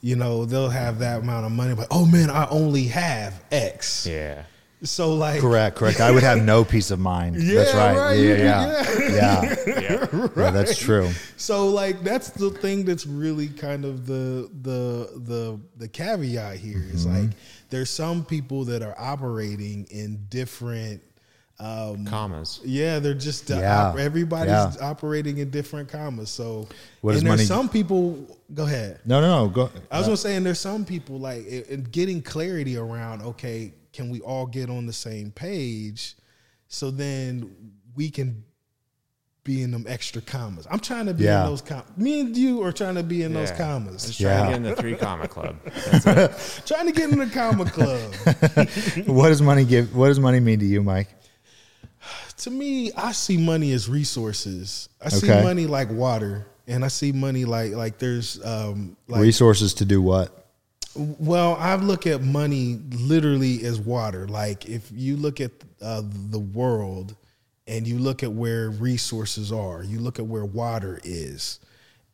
[0.00, 4.06] you know, they'll have that amount of money, but oh man, I only have X.
[4.06, 4.44] Yeah.
[4.82, 6.00] So like Correct, correct.
[6.00, 7.36] I would have no peace of mind.
[7.36, 7.96] that's Yeah, right.
[7.96, 8.12] right.
[8.14, 9.80] Yeah, You- yeah, yeah.
[9.80, 10.06] Yeah.
[10.36, 11.10] Yeah, that's true.
[11.36, 16.82] So like that's the thing that's really kind of the the the the caveat here
[16.92, 17.22] is Mm-hmm.
[17.26, 17.30] like
[17.68, 21.02] there's some people that are operating in different
[21.58, 22.60] um Commas.
[22.64, 23.88] yeah, they're just uh, Yeah.
[23.88, 24.72] op- everybody's Yeah.
[24.80, 26.30] operating in different commas.
[26.30, 26.66] So
[27.02, 28.16] What does and there's money- some people
[28.54, 29.00] go ahead.
[29.04, 29.48] No, no, no.
[29.50, 29.70] Go.
[29.90, 33.20] I was gonna say, and there's some people like in in getting clarity around.
[33.22, 36.16] Okay, can we all get on the same page?
[36.68, 37.54] So then
[37.94, 38.44] we can
[39.44, 40.66] be in them extra commas.
[40.70, 41.42] I'm trying to be Yeah.
[41.44, 41.84] in those commas.
[41.98, 44.06] Me and you are trying to be in those commas.
[44.06, 44.38] Just Yeah.
[44.38, 45.56] trying to get in the three comma club.
[45.90, 46.06] That's
[46.58, 46.66] it.
[46.66, 48.14] trying to get in the comma club.
[49.06, 49.94] what does money give?
[49.94, 51.08] What does money mean to you, Mike?
[52.38, 54.88] to me, I see money as resources.
[55.02, 59.74] I see money like water, and I see money like like there's um like Resources
[59.74, 60.39] to do what?
[60.94, 64.26] Well, I look at money literally as water.
[64.26, 67.14] Like if you look at uh, the world
[67.66, 71.60] and you look at where resources are, you look at where water is,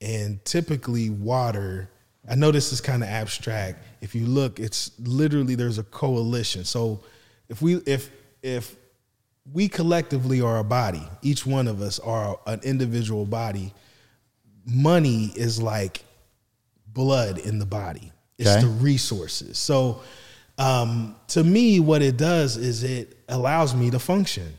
[0.01, 1.89] and typically water.
[2.29, 3.83] I know this is kind of abstract.
[4.03, 6.65] If you look, it's literally there's a coalition.
[6.65, 7.01] So
[7.49, 8.11] if we if
[8.43, 8.77] if
[9.53, 13.73] we collectively are a body, each one of us are an individual body.
[14.67, 16.05] Money is like
[16.89, 18.13] blood in the body.
[18.39, 18.61] It's Okay.
[18.63, 19.59] the resources.
[19.59, 20.03] So
[20.59, 24.59] um, to me, what it does is it allows me to function.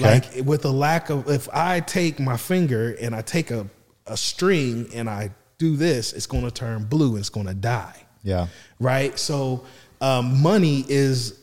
[0.00, 0.20] Okay.
[0.38, 3.66] Like with a lack of, if I take my finger and I take a,
[4.06, 7.54] a string and I do this, it's going to turn blue and it's going to
[7.54, 8.48] die Yeah.
[8.80, 9.16] right?
[9.18, 9.64] So
[10.00, 11.38] um, money is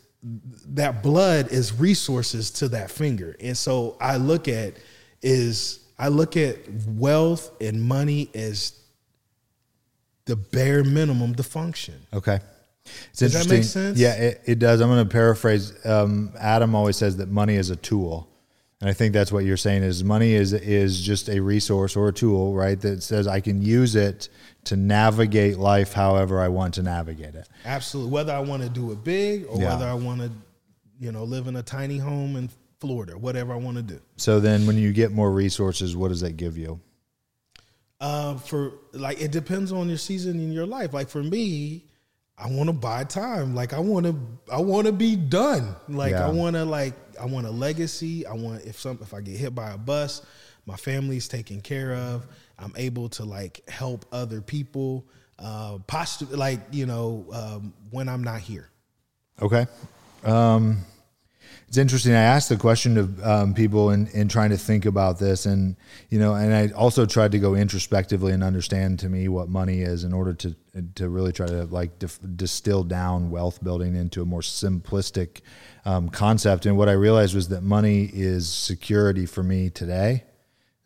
[0.74, 4.74] that blood is resources to that finger, and so I look at
[5.22, 8.74] is I look at wealth and money as
[10.30, 11.96] the bare minimum to function.
[12.13, 12.39] Okay.
[13.10, 14.00] It's Does that make sense?
[14.00, 14.80] Yeah, it, it does.
[14.80, 15.74] I'm going to paraphrase.
[15.86, 18.28] Um, Adam always says that money is a tool.
[18.82, 22.08] And I think that's what you're saying is money is is just a resource or
[22.08, 22.80] a tool, right?
[22.80, 24.30] That says I can use it
[24.65, 27.50] to navigate life however I want to navigate it.
[27.65, 29.74] Absolutely, whether I want to do it big or Yeah.
[29.74, 30.32] whether I want to,
[30.98, 34.00] you know, live in a tiny home in Florida, whatever I want to do.
[34.15, 36.80] So then when you get more resources, what does that give you?
[38.02, 40.94] Uh, for like it depends on your season in your life.
[40.94, 41.84] Like for me,
[42.38, 43.54] I want to buy time.
[43.54, 44.16] Like I want to,
[44.52, 45.76] I want to be done.
[45.90, 46.28] Like Yeah.
[46.28, 48.26] I want to, like I want a legacy.
[48.26, 50.22] I want if some if I get hit by a bus,
[50.66, 52.26] my family's taken care of.
[52.58, 55.06] I'm able to like help other people.
[55.38, 58.70] Uh, postu- like you know, um, when I'm not here.
[59.42, 59.68] Okay.
[60.24, 60.80] Um,
[61.70, 62.14] it's interesting.
[62.14, 65.76] I asked the question to um, people in, in trying to think about this, and
[66.10, 69.82] you know, and I also tried to go introspectively and understand to me what money
[69.82, 70.56] is in order to
[70.96, 75.42] to really try to like dif- distill down wealth building into a more simplistic
[75.86, 76.66] um, concept.
[76.66, 80.24] And what I realized was that money is security for me today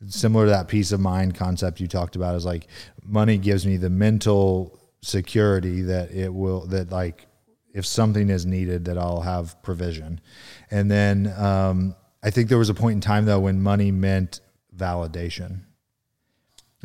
[0.09, 2.67] similar to that peace of mind concept you talked about is like
[3.05, 7.25] money gives me the mental security that it will that like
[7.73, 10.21] if something is needed that I'll have provision.
[10.69, 14.39] And then um, I think there was a point in time though when money meant
[14.75, 15.61] validation.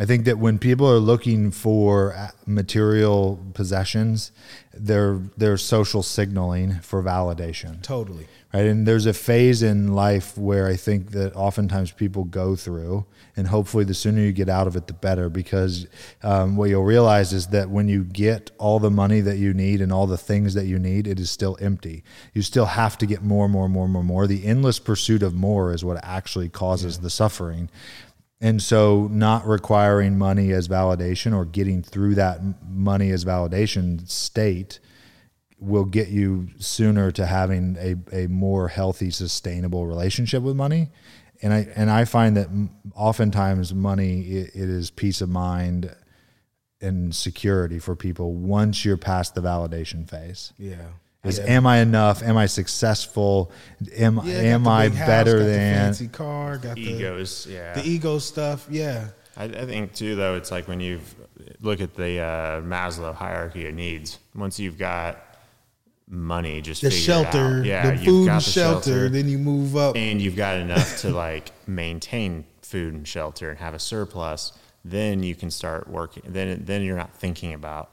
[0.01, 4.31] I think that when people are looking for uh, material possessions,
[4.73, 8.29] they're they're social signaling for validation Totally.
[8.53, 8.65] Right?
[8.65, 13.05] And there's a phase in life where I think that oftentimes people go through,
[13.37, 15.29] and hopefully the sooner you get out of it, the better.
[15.29, 15.87] Because
[16.23, 19.81] um, what you'll realize is that when you get all the money that you need
[19.81, 22.03] and all the things that you need, it is still empty.
[22.33, 24.27] You still have to get more, more, more, more, more.
[24.27, 27.69] The endless pursuit of more is what actually causes the suffering.
[28.41, 34.79] And so, not requiring money as validation or getting through that money as validation state
[35.61, 40.91] will get you sooner to having a, a more healthy, sustainable relationship with money.
[41.43, 42.49] And I and I find that
[42.95, 45.95] oftentimes money it, it is peace of mind
[46.81, 50.53] and security for people once you're past the validation phase.
[50.59, 50.77] Yeah.
[51.25, 51.45] Is Yeah.
[51.47, 52.23] am I enough?
[52.23, 53.51] Am I successful?
[53.97, 55.75] Am Yeah, am I big house, better got the than?
[55.75, 56.59] fancy car?
[56.59, 57.73] Got the Egos, yeah.
[57.75, 58.67] the ego stuff.
[58.71, 59.09] Yeah.
[59.37, 61.01] I, I think too, though, it's like when you
[61.61, 64.19] look at the uh, Maslow hierarchy of needs.
[64.35, 65.28] Once you've got
[66.11, 69.97] money, just The shelter, yeah, the food got and the shelter, Then you move up.
[69.97, 74.53] and you've got enough to like maintain food and shelter and have a surplus.
[74.85, 76.23] Then you can start working.
[76.27, 77.91] Then then you're not thinking about.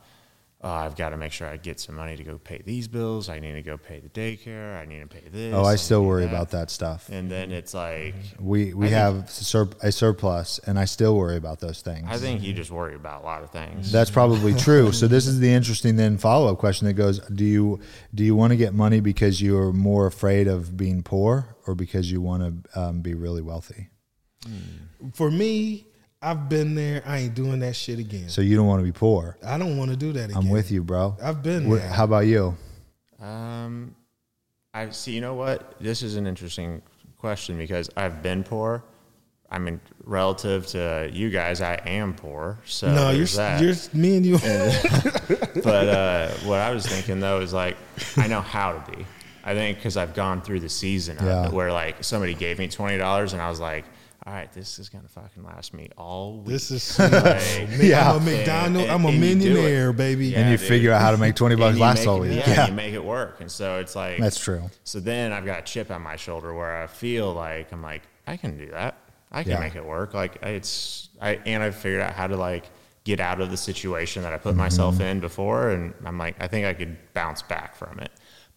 [0.65, 3.30] Oh, I've got to make sure I get some money to go pay these bills.
[3.30, 4.75] I need to go pay the daycare.
[4.82, 5.54] I need to pay this.
[5.54, 7.08] Oh, I still need worry about that stuff.
[7.10, 11.15] And then it's like We we I think- have sur- a surplus, and I still
[11.15, 12.08] worry about those things.
[12.10, 13.91] I think you just worry about a lot of things.
[13.91, 14.91] That's probably true.
[14.91, 17.80] So this is the interesting then follow up question that goes: Do you
[18.15, 22.12] do you want to get money because you're more afraid of being poor, or because
[22.12, 23.89] you want to um, be really wealthy?
[25.13, 25.86] For me,
[26.25, 27.03] I've been there.
[27.05, 28.29] I ain't doing that shit again.
[28.29, 29.38] So you don't want to be poor.
[29.45, 30.38] I don't want to do that again.
[30.38, 31.15] I'm with you, bro.
[31.21, 31.88] I've been Wh- there.
[31.88, 32.57] How about you?
[33.21, 33.95] Um,
[34.73, 35.11] I see.
[35.13, 35.75] You know what?
[35.79, 36.81] This is an interesting
[37.17, 38.83] question because I've been poor.
[39.51, 42.57] I mean, relative to you guys, I am poor.
[42.65, 43.61] So no, you're that.
[43.61, 44.38] you're me and you.
[45.63, 47.77] but uh, what I was thinking though is like
[48.17, 49.05] I know how to be.
[49.43, 51.45] I think because I've gone through the season Yeah.
[51.45, 53.85] it where like somebody gave me twenty dollars and I was like,
[54.25, 56.45] all right, this is gonna fucking last me all week.
[56.47, 57.12] this is sweet.
[57.12, 58.12] Like, Yeah.
[58.12, 58.84] I'm a McDonald.
[58.84, 59.54] And- I'm a and you do it.
[59.54, 60.28] millionaire, baby.
[60.28, 60.67] Yeah, and you dude.
[60.67, 62.32] figure out how to make twenty bucks And you last all week.
[62.36, 64.63] Yeah, Yeah, you make it work, and so it's like that's true.
[64.84, 68.04] So then I've got a chip on my shoulder where I feel like I'm like
[68.28, 68.97] I can do that.
[69.32, 69.60] I can Yeah.
[69.60, 70.13] make it work.
[70.13, 72.65] Like it's I and I've figured out how to like
[73.04, 74.58] get out of the situation that I put Mm-hmm.
[74.60, 78.12] myself in before, and I'm like I think I could bounce back from it,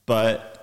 [0.06, 0.54] but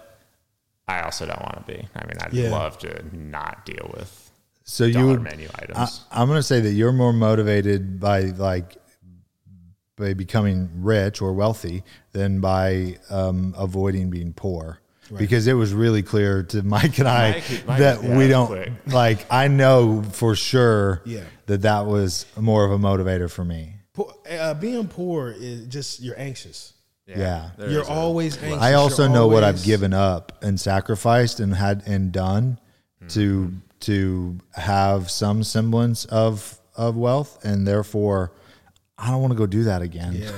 [0.87, 1.87] I also don't want to be.
[1.95, 2.49] I mean, I'd Yeah.
[2.51, 4.24] love to not deal with
[4.67, 5.21] So you would.
[5.21, 6.05] menu I, items.
[6.11, 8.75] I'm going to say that you're more motivated by like
[9.95, 14.79] by becoming rich or wealthy than by um, avoiding being poor.
[15.15, 18.47] Because it was really clear to Mike and I Mike- Mike- that yeah, we don't
[18.47, 18.71] quick.
[18.87, 19.25] like.
[19.29, 21.23] I know for sure Yeah.
[21.45, 23.75] that that was more of a motivator for me.
[23.93, 26.73] Po- uh, being poor is just you're anxious.
[27.05, 27.51] yeah.
[27.55, 28.59] there's You're a- always anxious.
[28.63, 32.59] I also You're know what I've given up and sacrificed and had and done
[33.09, 33.53] to
[33.85, 38.31] to have some semblance of of wealth, and therefore
[38.97, 40.13] I don't want to go do that again.
[40.15, 40.31] Yeah.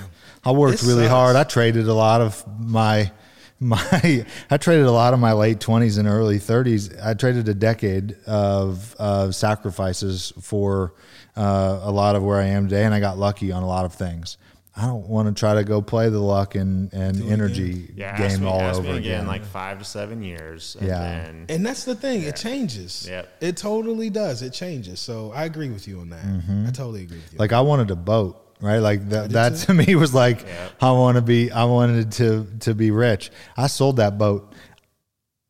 [0.45, 1.11] I worked It really sucks.
[1.11, 1.35] hard.
[1.35, 3.11] I traded a lot of my
[3.59, 6.95] my I traded a lot of my late twenties and early thirties.
[6.99, 10.93] I traded a decade of uh, sacrifices for
[11.35, 13.85] uh, a lot of where I am today, and I got lucky on a lot
[13.85, 14.37] of things.
[14.79, 18.41] I don't want to try to go play the luck and, and energy yeah, game
[18.41, 19.13] me, all ask over me again.
[19.21, 20.75] again, like five to seven years.
[20.79, 20.99] And Yeah.
[20.99, 22.21] then, And that's the thing.
[22.21, 23.07] It changes.
[23.09, 23.27] Yep.
[23.41, 24.43] It totally does.
[24.43, 24.99] It changes.
[24.99, 26.23] So I agree with you on that.
[26.23, 26.67] Mm-hmm.
[26.67, 27.39] I totally agree with you.
[27.39, 28.77] like I wanted a boat, right?
[28.77, 30.69] Like that, that to me was like Yeah.
[30.79, 31.51] I want to be.
[31.51, 33.31] I wanted to to be rich.
[33.57, 34.53] I sold that boat.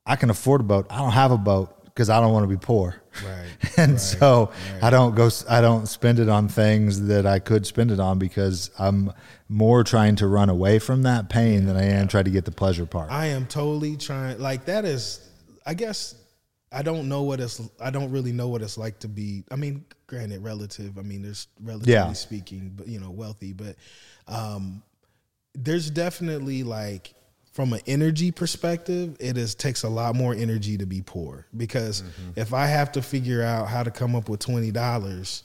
[0.05, 0.87] I can afford a boat.
[0.89, 2.95] I don't have a boat because I don't want to be poor.
[3.25, 3.47] Right.
[3.77, 4.83] And right, so right.
[4.83, 5.29] I don't go.
[5.49, 9.11] I don't spend it on things that I could spend it on because I'm
[9.49, 12.51] more trying to run away from that pain than I am try to get the
[12.51, 13.11] pleasure part.
[13.11, 14.39] I am totally trying.
[14.39, 15.21] Like that is.
[15.65, 16.15] I guess
[16.71, 17.61] I don't know what it's.
[17.79, 19.43] I don't really know what it's like to be.
[19.51, 20.97] I mean, granted, relative.
[20.97, 22.13] I mean, there's relatively Yeah.
[22.13, 23.53] speaking, but you know, wealthy.
[23.53, 23.75] But
[24.27, 24.81] um,
[25.53, 27.13] there's definitely like
[27.57, 32.03] from an energy perspective, it is takes a lot more energy to be poor because
[32.03, 32.39] mm-hmm.
[32.39, 35.41] if I have to figure out how to come up with twenty dollars,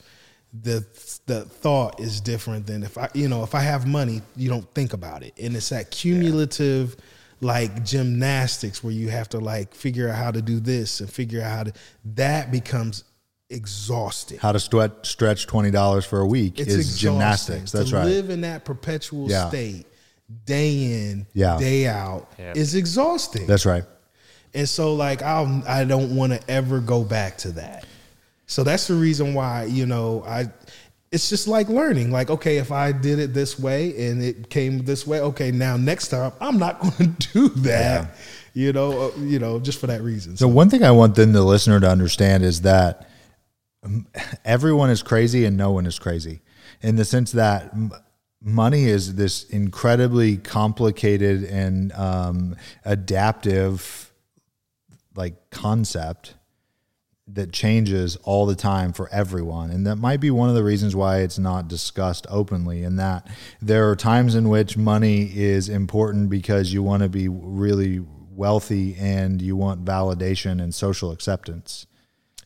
[0.53, 0.85] the
[1.25, 4.71] the thought is different than if I you know if I have money, you don't
[4.75, 6.95] think about it, and it's that cumulative.
[7.41, 11.41] Like gymnastics, where you have to like figure out how to do this and figure
[11.41, 11.73] out how to
[12.13, 13.03] that becomes
[13.49, 14.37] exhausting.
[14.37, 17.11] How to stretch stretch twenty dollars for a week It's is exhausting.
[17.11, 17.71] gymnastics.
[17.73, 18.05] That's to right.
[18.05, 19.49] live in that perpetual Yeah.
[19.49, 19.87] state,
[20.45, 21.57] day in, Yeah.
[21.59, 22.53] day out, Yeah.
[22.55, 23.47] is exhausting.
[23.47, 23.83] That's right.
[24.55, 27.85] and so, like, I I don't want to ever go back to that.
[28.45, 30.47] So that's the reason why you know I.
[31.11, 32.11] It's just like learning.
[32.11, 35.77] Like, okay, if I did it this way and it came this way, okay, now
[35.77, 38.15] next time I'm not going to do that.
[38.55, 40.37] You know, uh, you know, just for that reason.
[40.37, 43.07] So one thing I want then the listener to understand is that
[43.83, 44.07] um,
[44.43, 46.41] everyone is crazy and no one is crazy,
[46.81, 47.91] in the sense that m-
[48.43, 54.11] money is this incredibly complicated and um, adaptive,
[55.15, 56.35] like concept
[57.25, 60.93] that changes all the time for everyone and that might be one of the reasons
[60.93, 63.25] why it's not discussed openly and that
[63.61, 68.01] there are times in which money is important because you want to be really
[68.35, 71.87] wealthy and you want validation and social acceptance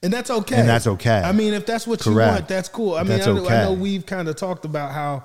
[0.04, 0.58] And that's okay.
[0.58, 1.22] And that's okay.
[1.24, 2.94] I mean, if that's what you want, that's cool.
[2.94, 5.24] I mean, I, know- I know we've kind of talked about how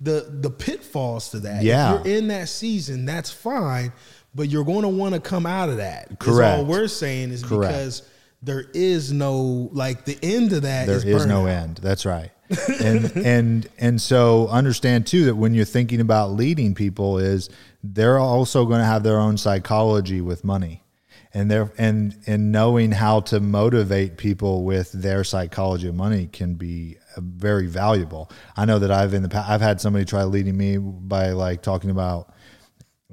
[0.00, 1.62] the the pitfalls to that.
[1.62, 2.00] Yeah.
[2.00, 3.92] If you're in that season, that's fine,
[4.34, 6.18] but you're going to want to come out of that.
[6.18, 6.58] Correct.
[6.58, 7.72] all we're saying is Correct.
[7.72, 8.02] because
[8.44, 12.30] there is no like the end of that there is, is no end that's right
[12.82, 17.48] and and and so understand too that when you're thinking about leading people is
[17.82, 20.84] they're also going to have their own psychology with money
[21.32, 26.54] and they're and and knowing how to motivate people with their psychology of money can
[26.54, 28.30] be very valuable.
[28.56, 31.62] I know that i've in the past i've had somebody try leading me by like
[31.62, 32.32] talking about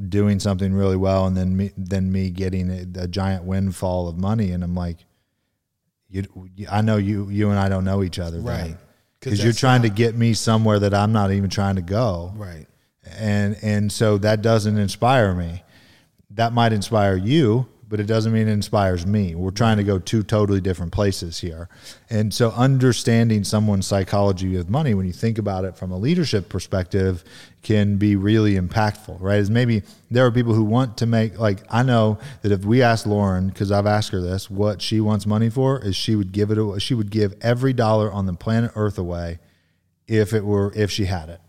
[0.09, 4.17] doing something really well and then me then me getting a, a giant windfall of
[4.17, 4.51] money.
[4.51, 4.97] And i'm like
[6.09, 6.25] you,
[6.69, 8.75] I know you, you and I don't know each other, right.
[9.19, 12.67] Because you're trying to get me somewhere that I'm not even trying to go, Right.
[13.17, 15.63] and and so that doesn't inspire me.
[16.31, 19.35] That might inspire you, but it doesn't mean it inspires me.
[19.35, 21.69] We're trying to go two totally different places here,
[22.09, 26.47] and so understanding someone's psychology with money, when you think about it from a leadership
[26.47, 27.23] perspective,
[27.61, 29.17] can be really impactful.
[29.19, 29.39] Right?
[29.39, 32.81] Is maybe there are people who want to make like I know that if we
[32.81, 36.31] ask Lauren, because I've asked her this, what she wants money for, is she would
[36.31, 36.81] give it.
[36.81, 39.39] She would give every dollar on the planet Earth away
[40.07, 41.41] if it were if she had it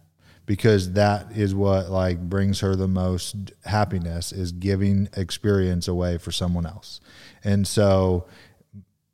[0.46, 6.32] because that is what like brings her the most happiness is giving experience away for
[6.32, 7.00] someone else.
[7.44, 8.26] And so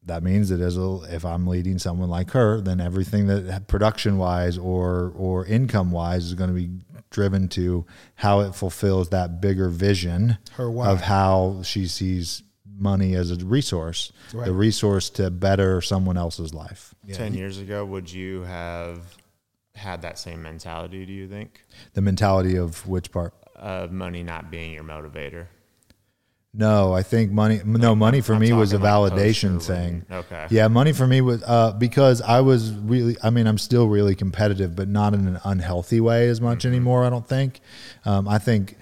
[0.04, 4.16] that means that as a, if i'm leading someone like her then everything that production
[4.16, 6.70] wise or or income wise is going to be
[7.10, 12.42] driven to how it fulfills that bigger vision Her of how she sees
[12.74, 14.46] money as a resource Right.
[14.46, 16.94] the resource to better someone else's life.
[17.12, 19.00] 10 years ago, would you have
[19.78, 21.64] had that same mentality, do you think?
[21.94, 25.46] the mentality of which part Of money not being your motivator?
[26.54, 27.60] No, I think money.
[27.64, 30.06] No, money for I'm me was a validation thing.
[30.10, 30.46] Okay.
[30.50, 33.16] Yeah, money for me was uh, because I was really.
[33.22, 37.04] I mean, I'm still really competitive, but not in an unhealthy way as much anymore.
[37.04, 37.60] I don't think.
[38.06, 38.76] Um, I think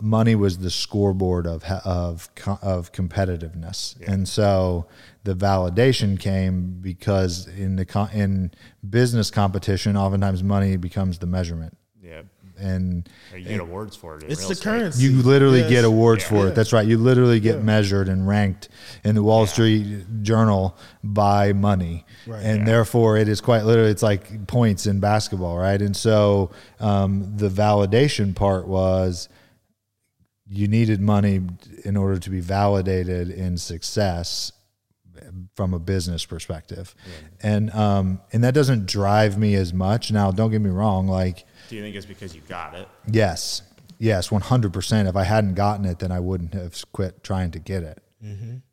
[0.00, 2.30] money was the scoreboard of of
[2.62, 4.86] of competitiveness, and so
[5.24, 8.50] the validation came because in the co- in
[8.88, 12.22] business competition, oftentimes money becomes the measurement, Yeah.
[12.58, 14.24] and Or you get awards for it.
[14.28, 14.64] It's the estate.
[14.64, 15.02] currency.
[15.04, 15.70] you literally Yes.
[15.70, 16.46] get awards for Yeah.
[16.48, 16.54] it.
[16.56, 16.86] That's right.
[16.86, 18.68] You literally get measured and ranked
[19.04, 22.42] in the Wall Street Journal by money, Right.
[22.44, 22.64] and Yeah.
[22.66, 23.90] therefore it is quite literally.
[23.92, 25.80] It's like points in basketball, right?
[25.80, 26.50] And so
[26.80, 29.28] um, the validation part was
[30.48, 31.40] you needed money
[31.84, 34.50] in order to be validated in success
[35.54, 36.94] from a business perspective,
[37.42, 40.10] and um, and that doesn't drive me as much.
[40.12, 41.44] Now, don't get me wrong, like.
[41.68, 42.86] Do you think it's because you got it?
[43.10, 43.62] Yes.
[43.98, 45.08] Yes, 100%.
[45.08, 48.02] If I hadn't gotten it, then I wouldn't have quit trying to get it.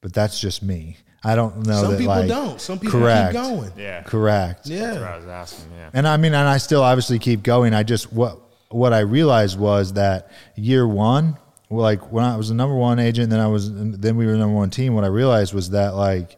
[0.02, 0.98] But that's just me.
[1.24, 2.60] I don't know Some that people like- don't.
[2.62, 3.72] Some people correct, keep going.
[3.78, 4.02] Yeah.
[4.04, 4.66] Correct.
[4.66, 5.14] That's what Yeah.
[5.14, 5.72] I was asking.
[5.78, 5.90] Yeah.
[5.94, 7.74] And I mean, and I still obviously keep going.
[7.74, 8.40] I just what
[8.70, 11.38] what I realized was that year one,
[11.70, 14.38] like when I was the number one agent, then I was then we were the
[14.40, 14.94] number one team.
[14.96, 16.38] What I realized was that like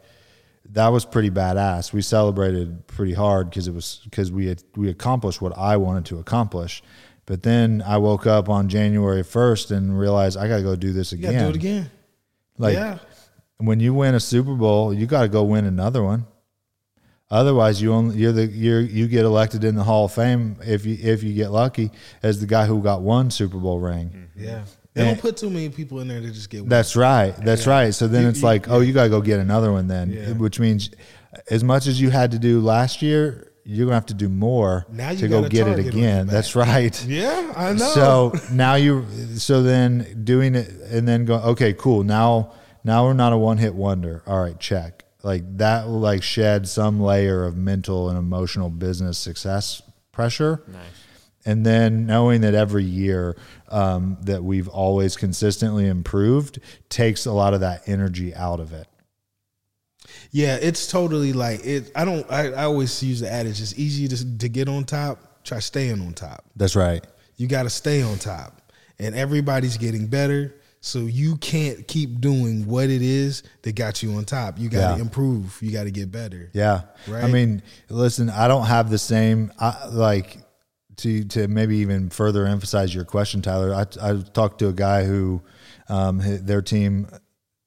[0.72, 1.92] that was pretty badass.
[1.92, 6.06] We celebrated pretty hard because it was because we had we accomplished what I wanted
[6.06, 6.82] to accomplish.
[7.26, 10.92] But then I woke up on January first and realized I got to go do
[10.92, 11.44] this You again.
[11.44, 11.90] do it again.
[12.58, 12.98] Like yeah.
[13.58, 16.26] when you win a Super Bowl, you got to go win another one.
[17.30, 20.84] Otherwise, you only you're the you're you get elected in the Hall of Fame if
[20.84, 21.90] you if you get lucky
[22.22, 24.08] as the guy who got one Super Bowl ring.
[24.36, 24.44] Mm-hmm.
[24.44, 24.64] Yeah.
[24.94, 26.68] They don't put too many people in there to just get one.
[26.68, 27.34] That's right.
[27.44, 27.94] That's right.
[27.94, 30.10] So then You- it's you- like, oh, you got to go get another one then,
[30.12, 30.32] Yeah.
[30.32, 30.90] which means
[31.50, 34.84] as much as you had to do last year, you're gonna have to do more
[34.90, 36.26] Now you to go get it target on your again.
[36.26, 37.06] That's right.
[37.06, 37.88] Yeah, I know.
[37.94, 42.02] So now you, so then doing it and then go, okay, cool.
[42.02, 44.22] Now, now we're not a one hit wonder.
[44.26, 45.04] All right, check.
[45.22, 49.80] Like that will like shed some layer of mental and emotional business success
[50.10, 50.62] pressure.
[50.66, 50.80] Nice.
[51.44, 53.36] And then knowing that every year
[53.68, 58.86] um, that we've always consistently improved takes a lot of that energy out of it.
[60.30, 61.90] yeah, it's totally like it.
[61.94, 62.30] I don't.
[62.30, 65.42] I, I always use the adage: it's easy to to get on top.
[65.44, 66.44] Try staying on top.
[66.56, 67.04] That's right.
[67.36, 68.60] You got to stay on top,
[68.98, 70.54] and everybody's getting better.
[70.84, 74.58] So you can't keep doing what it is that got you on top.
[74.58, 75.00] You got to Yeah.
[75.02, 75.56] improve.
[75.62, 76.50] You got to get better.
[76.52, 76.82] Yeah.
[77.06, 77.22] Right?
[77.22, 80.38] I mean, listen, I don't have the same I, like
[80.96, 83.74] to to maybe even further emphasize your question, Tyler.
[83.74, 85.42] I I talked to a guy who
[85.88, 87.08] um, their team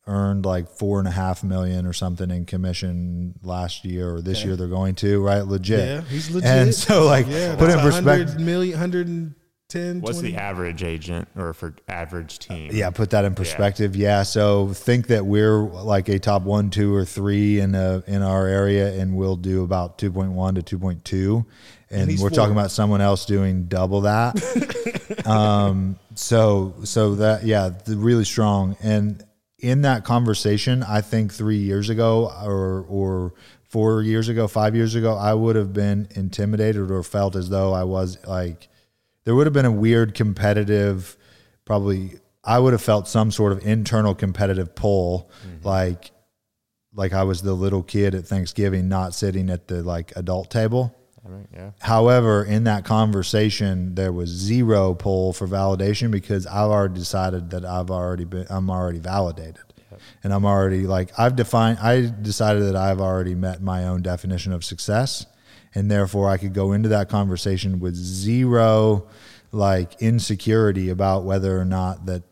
[0.07, 4.43] earned like four and a half million or something in commission last year or this
[4.45, 6.47] year they're going to right legit Yeah, he's legit.
[6.47, 10.32] and so like yeah, put it in that's a hundred perspective million, 110, What's 20.
[10.32, 12.69] the average agent or for average team?
[12.71, 14.21] yeah put that in perspective yeah.
[14.21, 18.45] so think that we're like a top one two or three in a in our
[18.45, 21.45] area and we'll do about 2.1 to 2.2
[21.96, 24.36] and, we're talking about someone else doing double that.
[25.26, 28.78] Um so so that yeah the- really strong.
[28.84, 29.24] And
[29.60, 33.34] in that conversation i think three years ago or or
[33.64, 37.74] four years ago five years ago i would have been intimidated or felt as though
[37.74, 38.68] i was like
[39.24, 41.18] there would have been a weird competitive
[41.64, 42.12] probably
[42.43, 45.32] i would have felt some sort of internal competitive pull
[45.64, 46.12] like
[46.93, 50.93] like i was the little kid at thanksgiving not sitting at the like adult table
[51.26, 51.71] I mean, yeah.
[51.82, 57.65] However, in that conversation, there was zero pull for validation because I've already decided that
[57.65, 59.63] I've already been, I'm already validated.
[60.23, 64.51] And I'm already like, I've defined, I decided that I've already met my own definition
[64.51, 65.26] of success.
[65.73, 69.07] And therefore, I could go into that conversation with zero
[69.51, 72.23] like insecurity about whether or not that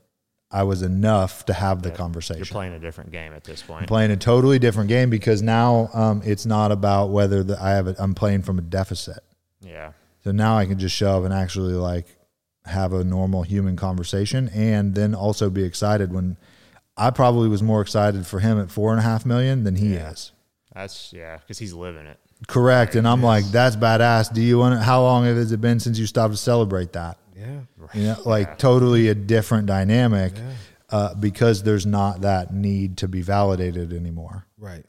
[0.53, 3.87] I was enough to have the conversation You're playing a different game at this point.
[3.87, 7.87] playing a totally different game because now um, it's not about whether the, I have
[7.97, 9.23] I'm playing from a deficit.
[9.61, 9.93] Yeah.
[10.23, 12.05] So now I can just shove and actually like
[12.65, 16.37] have a normal human conversation, and then also be excited when
[16.95, 19.95] I probably was more excited for him at four and a half million than he
[19.95, 20.31] is.
[20.73, 22.19] That's yeah, because he's living it.
[22.47, 24.33] Correct, and I'm like, that's badass.
[24.33, 24.81] Do you want?
[24.81, 27.17] How long has it been since you stopped to celebrate that?
[27.45, 27.87] Yeah.
[27.93, 30.33] You know, like totally a different dynamic
[30.89, 34.45] uh, because there's not that need to be validated anymore.
[34.57, 34.85] Right.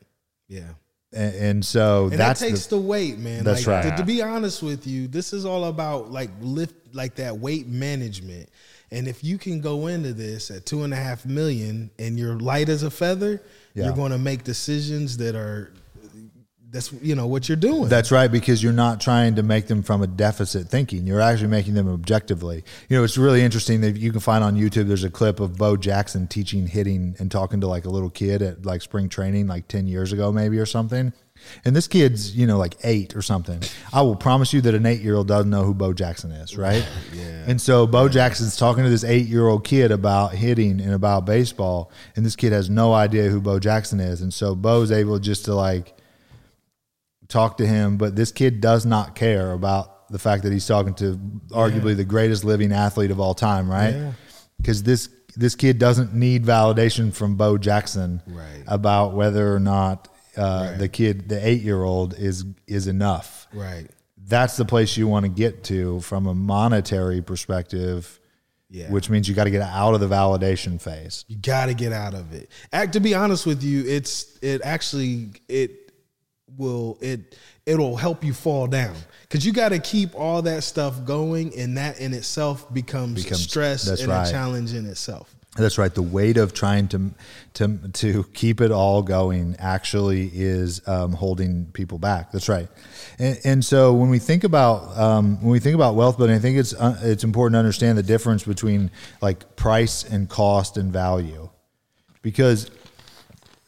[0.49, 0.75] Yeah.
[1.13, 3.45] And, and so And that's that takes the, the, weight, man.
[3.45, 3.91] That's like, right.
[3.91, 7.67] To, to be honest with you, this is all about like lift, like that weight
[7.69, 8.49] management.
[8.91, 12.39] And if you can go into this at two and a half million and you're
[12.39, 13.43] light as a feather,
[13.75, 13.87] Yeah.
[13.87, 15.73] you're going to make decisions that are,
[16.75, 17.89] that's you know what you're doing.
[17.89, 21.07] That's right, because you're not trying to make them from a deficit thinking.
[21.07, 22.65] You're actually making them objectively.
[22.89, 24.89] You know, it's really interesting that you can find on YouTube.
[24.89, 28.43] There's a clip of Bo Jackson teaching hitting and talking to like a little kid
[28.43, 31.13] at like spring training, like ten years ago, maybe or something.
[31.65, 33.63] And this kid's, you know, like eight or something.
[33.93, 36.57] I will promise you that an eight year old doesn't know who Bo Jackson is,
[36.57, 36.87] right?
[37.13, 37.45] Yeah.
[37.47, 41.25] And so Bo Jackson's talking to this eight year old kid about hitting and about
[41.25, 44.21] baseball, and this kid has no idea who Bo Jackson is.
[44.21, 45.95] And so Bo's able just to like
[47.29, 50.95] talk to him, but this kid does not care about the fact that he's talking
[50.95, 51.17] to
[51.51, 54.13] arguably the greatest living athlete of all time, right?
[54.59, 58.63] Because this this kid doesn't need validation from Bo Jackson Right.
[58.69, 60.07] about whether or not
[60.37, 63.47] uh, the kid, the eight year old, is is enough.
[63.53, 63.89] right.
[64.27, 68.19] That's the place you want to get to from a monetary perspective,
[68.71, 68.91] Yeah.
[68.91, 71.25] which means you got to get out of the validation phase.
[71.29, 72.51] You got to get out of it.
[72.73, 75.84] Act to be honest with you, it's it actually it
[76.57, 77.37] will it
[77.67, 81.77] it'll help you fall down because you got to keep all that stuff going, and
[81.79, 84.29] that in itself becomes, Becomes- stress and right.
[84.29, 85.35] a challenge in itself.
[85.57, 85.95] That's right.
[85.95, 87.13] The weight of trying to
[87.55, 92.33] to to keep it all going actually is um, holding people back.
[92.33, 92.69] That's right.
[93.21, 96.41] And, and so when we think about um, when we think about wealth building, I
[96.41, 98.91] think it's uh, it's important to understand the difference between
[99.23, 101.49] like price and cost and value,
[102.23, 102.69] because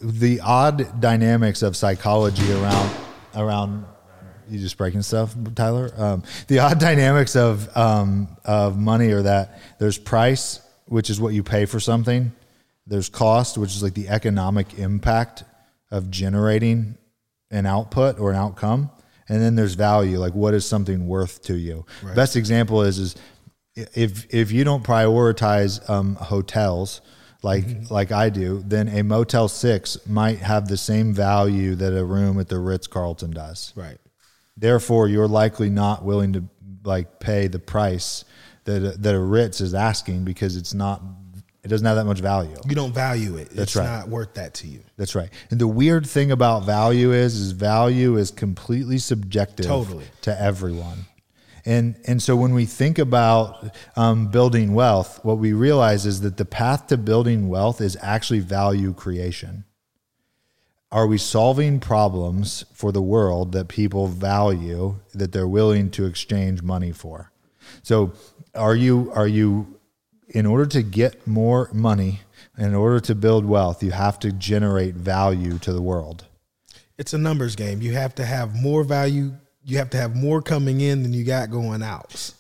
[0.01, 2.91] the odd dynamics of psychology around
[3.35, 3.85] around
[4.49, 5.91] you just breaking stuff, Tyler.
[5.97, 11.35] Um, the odd dynamics of um, of money are that there's price, which is what
[11.35, 12.33] you pay for something.
[12.87, 15.45] There's cost, which is like the economic impact
[15.91, 16.97] of generating
[17.51, 18.91] an output or an outcome,
[19.29, 21.85] and then there's value, like what is something worth to you.
[22.15, 23.17] Best example is is
[23.75, 27.01] if if you don't prioritize um, hotels
[27.43, 27.93] like mm-hmm.
[27.93, 32.41] like I do, then a Motel Six might have the same value that a room
[32.41, 33.73] at the Ritz Carlton does.
[33.77, 33.99] Right.
[34.57, 36.45] Therefore, you're likely not willing to
[36.85, 38.25] like pay the price
[38.65, 41.03] that a, that a Ritz is asking because it's not
[41.67, 42.57] it doesn't have that much value.
[42.69, 43.49] You don't value it.
[43.49, 43.85] That's it's right.
[43.85, 44.81] not worth that to you.
[44.97, 45.31] That's right.
[45.51, 50.05] And the weird thing about value is is value is completely subjective Totally.
[50.23, 51.07] to everyone.
[51.67, 56.37] And and so when we think about um, building wealth, what we realize is that
[56.37, 59.65] the path to building wealth is actually value creation.
[60.93, 66.63] Are we solving problems for the world that people value that they're willing to exchange
[66.63, 67.33] money for?
[67.83, 68.13] So
[68.55, 69.77] are you are you
[70.29, 72.21] in order to get more money,
[72.59, 76.27] in order to build wealth, you have to generate value to the world.
[76.99, 77.83] It's a numbers game.
[77.83, 79.35] You have to have more value.
[79.67, 82.33] You have to have more coming in than you got going out.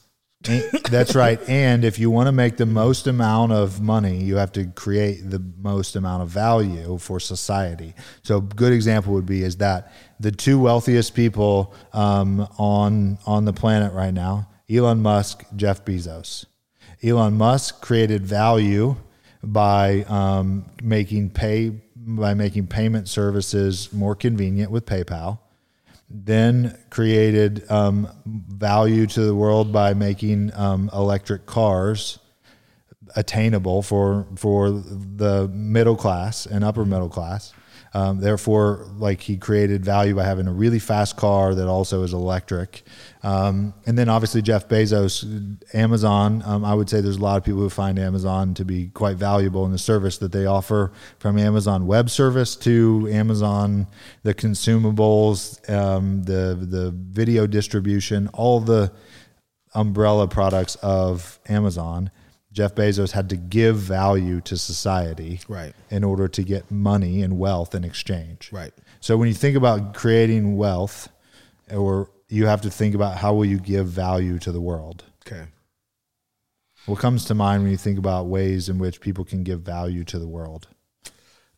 [0.90, 1.40] That's right.
[1.48, 5.28] And if you want to make the most amount of money, you have to create
[5.28, 7.94] the most amount of value for society.
[8.22, 13.44] So, a good example would be is that the two wealthiest people um, on on
[13.44, 16.44] the planet right now, Elon Musk, Jeff Bezos.
[17.02, 18.94] Elon Musk created value
[19.42, 25.40] by um, making pay by making payment services more convenient with PayPal
[26.08, 32.18] then created um, value to the world by making um, electric cars
[33.14, 37.52] attainable for for the middle class and upper middle class.
[37.96, 42.12] Um, therefore, like he created value by having a really fast car that also is
[42.12, 42.82] electric.
[43.22, 45.24] Um, and then obviously Jeff Bezos,
[45.74, 46.42] Amazon.
[46.44, 49.16] Um, I would say there's a lot of people who find Amazon to be quite
[49.16, 53.86] valuable in the service that they offer, from Amazon Web Service to Amazon
[54.24, 58.92] the consumables, um, the the video distribution, all the
[59.74, 62.10] umbrella products of Amazon.
[62.56, 65.74] Jeff Bezos had to give value to society Right.
[65.90, 68.48] in order to get money and wealth in exchange.
[68.50, 68.72] Right.
[69.00, 71.10] So when you think about creating wealth,
[71.70, 75.04] or you have to think about how will you give value to the world.
[75.26, 75.44] Okay.
[76.86, 80.02] What comes to mind when you think about ways in which people can give value
[80.04, 80.66] to the world?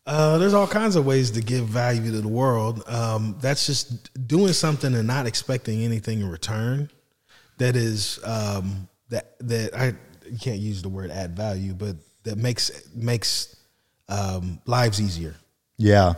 [0.04, 2.82] Uh, there's all kinds of ways to give value to the world.
[2.88, 6.90] Um, that's just doing something and not expecting anything in return.
[7.58, 9.94] That is um, that that I
[10.30, 13.56] you can't use the word add value, but that makes makes
[14.08, 15.34] um, lives easier.
[15.76, 16.14] Yeah,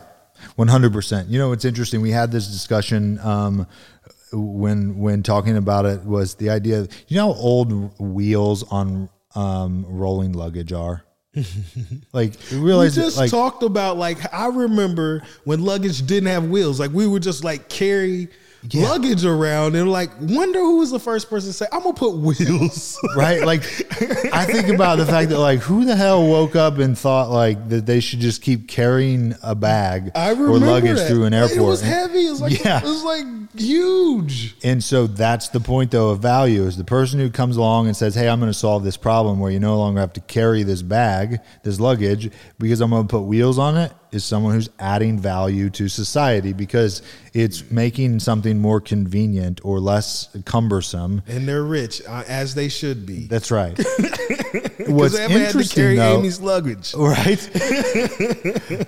[0.56, 1.28] one hundred percent.
[1.28, 2.00] You know, it's interesting.
[2.00, 3.66] We had this discussion um,
[4.32, 6.88] when when talking about it was the idea.
[7.08, 11.04] You know, how old wheels on um, rolling luggage are.
[12.12, 16.48] like you We realize just like talked about like I remember when luggage didn't have
[16.48, 16.80] wheels.
[16.80, 18.28] Like we would just like carry
[18.68, 18.90] Yeah.
[18.90, 22.14] luggage around and like wonder who was the first person to say I'm gonna put
[22.16, 22.98] wheels.
[23.16, 23.62] right like
[24.34, 27.70] i think about the fact that like who the hell woke up and thought like
[27.70, 31.08] that they should just keep carrying a bag or luggage that.
[31.08, 32.26] through an airport It was heavy.
[32.26, 32.78] It was like Yeah.
[32.78, 33.24] it was like
[33.56, 34.56] huge.
[34.62, 37.96] And so that's the point, though, of value is the person who comes along and
[37.96, 40.62] says, Hey, I'm going to solve this problem where you no longer have to carry
[40.62, 44.70] this bag, this luggage, because I'm going to put wheels on it, is someone who's
[44.78, 47.02] adding value to society because
[47.32, 51.22] it's making something more convenient or less cumbersome.
[51.26, 53.26] And they're rich, uh, as they should be.
[53.26, 53.78] That's right.
[54.86, 56.94] What's they haven't had to interesting, carry though, Amy's luggage.
[56.98, 57.40] right?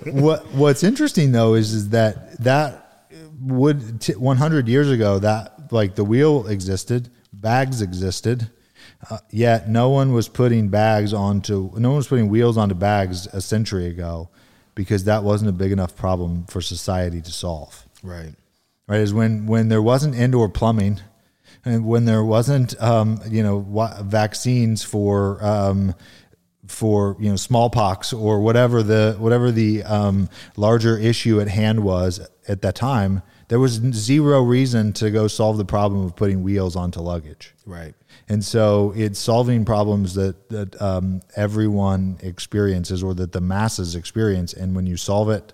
[0.05, 3.07] what What's interesting though is is that that
[3.41, 8.49] would t- 100 years ago that like the wheel existed, bags existed,
[9.09, 13.27] uh, yet no one was putting bags onto no one was putting wheels onto bags
[13.27, 14.29] a century ago
[14.75, 18.33] because that wasn't a big enough problem for society to solve Right.
[18.87, 20.99] right is when when there wasn't indoor plumbing
[21.65, 25.95] and when there wasn't um, you know wa- vaccines for um,
[26.67, 32.19] for you know smallpox or whatever the whatever the um, larger issue at hand was
[32.47, 36.75] at that time there was zero reason to go solve the problem of putting wheels
[36.75, 37.93] onto luggage Right.
[38.29, 44.53] And so it's solving problems that that um, everyone experiences or that the masses experience.
[44.53, 45.53] And when you solve it,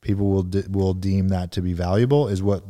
[0.00, 2.28] people will de- will deem that to be valuable.
[2.28, 2.62] Is what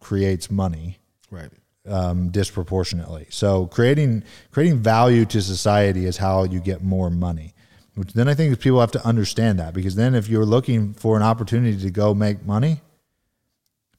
[0.00, 0.98] creates money
[1.30, 1.50] Right.
[1.86, 3.26] um, disproportionately.
[3.30, 7.54] So creating creating value to society is how you get more money.
[7.94, 11.16] Which then I think people have to understand that because then if you're looking for
[11.16, 12.80] an opportunity to go make money,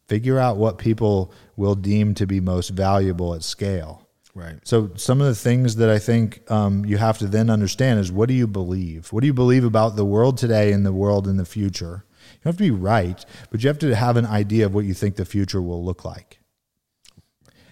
[0.07, 4.07] figure out what people will deem to be most valuable at scale.
[4.35, 4.55] Right.
[4.63, 8.11] So some of the things that I think um, you have to then understand is
[8.11, 9.11] what do you believe?
[9.11, 12.05] What do you believe about the world today and the world in the future?
[12.33, 14.93] You have to be right, but you have to have an idea of what you
[14.93, 16.39] think the future will look like.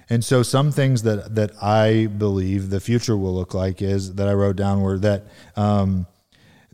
[0.09, 4.27] And so some things that that I believe the future will look like is that
[4.27, 6.07] I wrote down were that um,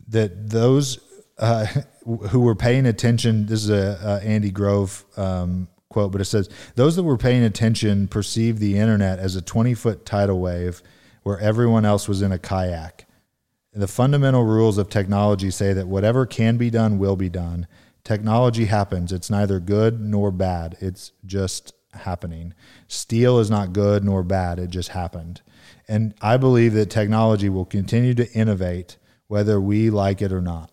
[0.08, 0.98] that those
[1.38, 1.66] uh,
[2.04, 3.46] who were paying attention.
[3.46, 7.44] This is a, a Andy Grove um, quote, but it says those that were paying
[7.44, 10.82] attention perceived the internet as a twenty foot tidal wave
[11.22, 13.06] where everyone else was in a kayak.
[13.72, 17.68] The fundamental rules of technology say that whatever can be done will be done.
[18.02, 19.12] Technology happens.
[19.12, 20.76] It's neither good nor bad.
[20.80, 22.54] It's just happening.
[22.88, 24.58] Steel is not good nor bad.
[24.58, 25.42] It just happened.
[25.86, 28.96] And I believe that technology will continue to innovate
[29.28, 30.70] whether we like it or not.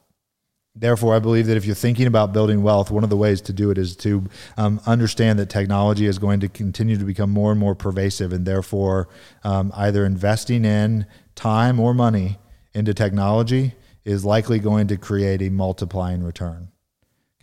[0.74, 3.54] Therefore, I believe that if you're thinking about building wealth, one of the ways to
[3.54, 7.52] do it is to um, understand that technology is going to continue to become more
[7.52, 9.10] and more pervasive, and therefore,
[9.44, 11.06] um, either investing in
[11.36, 12.38] time or money
[12.74, 13.74] into technology
[14.06, 16.70] is likely going to create a multiplying return.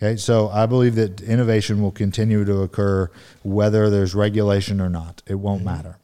[0.01, 3.11] Okay, so I believe that innovation will continue to occur
[3.43, 5.23] whether there's regulation or not.
[5.27, 5.99] It won't matter.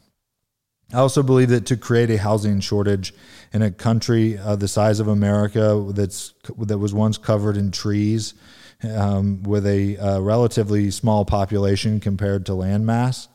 [0.93, 3.15] I also believe that to create a housing shortage
[3.53, 8.35] in a country uh, the size of America that's that was once covered in trees,
[8.83, 13.29] um, with a uh, relatively small population compared to land mass,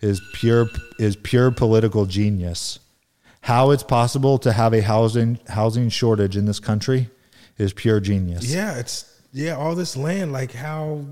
[0.00, 2.80] is pure is pure political genius.
[3.42, 7.08] How it's possible to have a housing housing shortage in this country
[7.56, 8.52] is pure genius.
[8.52, 10.32] Yeah, it's yeah, all this land.
[10.32, 11.04] Like, how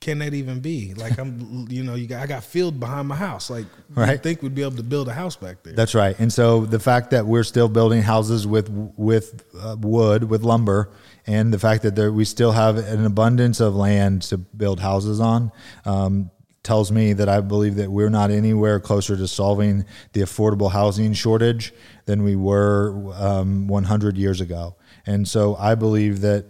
[0.00, 0.94] can that even be?
[0.94, 3.50] Like, I'm, you know, you got I got field behind my house.
[3.50, 4.12] Like, Right.
[4.12, 5.74] you think we'd be able to build a house back there?
[5.74, 6.18] That's right.
[6.18, 10.90] And so the fact that we're still building houses with with uh, wood, with lumber,
[11.26, 15.20] and the fact that there, we still have an abundance of land to build houses
[15.20, 15.52] on
[15.84, 16.30] um,
[16.62, 19.84] tells me that I believe that we're not anywhere closer to solving
[20.14, 21.74] the affordable housing shortage
[22.06, 24.76] than we were um, 100 years ago.
[25.06, 26.46] And so I believe that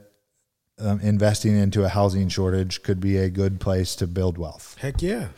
[0.80, 4.76] um, investing into a housing shortage could be a good place to build wealth.
[4.80, 5.28] Heck yeah.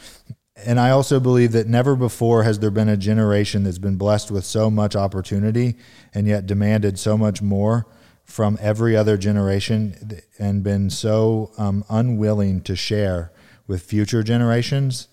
[0.57, 4.31] And I also believe that never before has there been a generation that's been blessed
[4.31, 5.77] with so much opportunity
[6.15, 7.87] and yet demanded so much more
[8.25, 13.33] from every other generation and been so um, unwilling to share
[13.67, 15.09] with future generations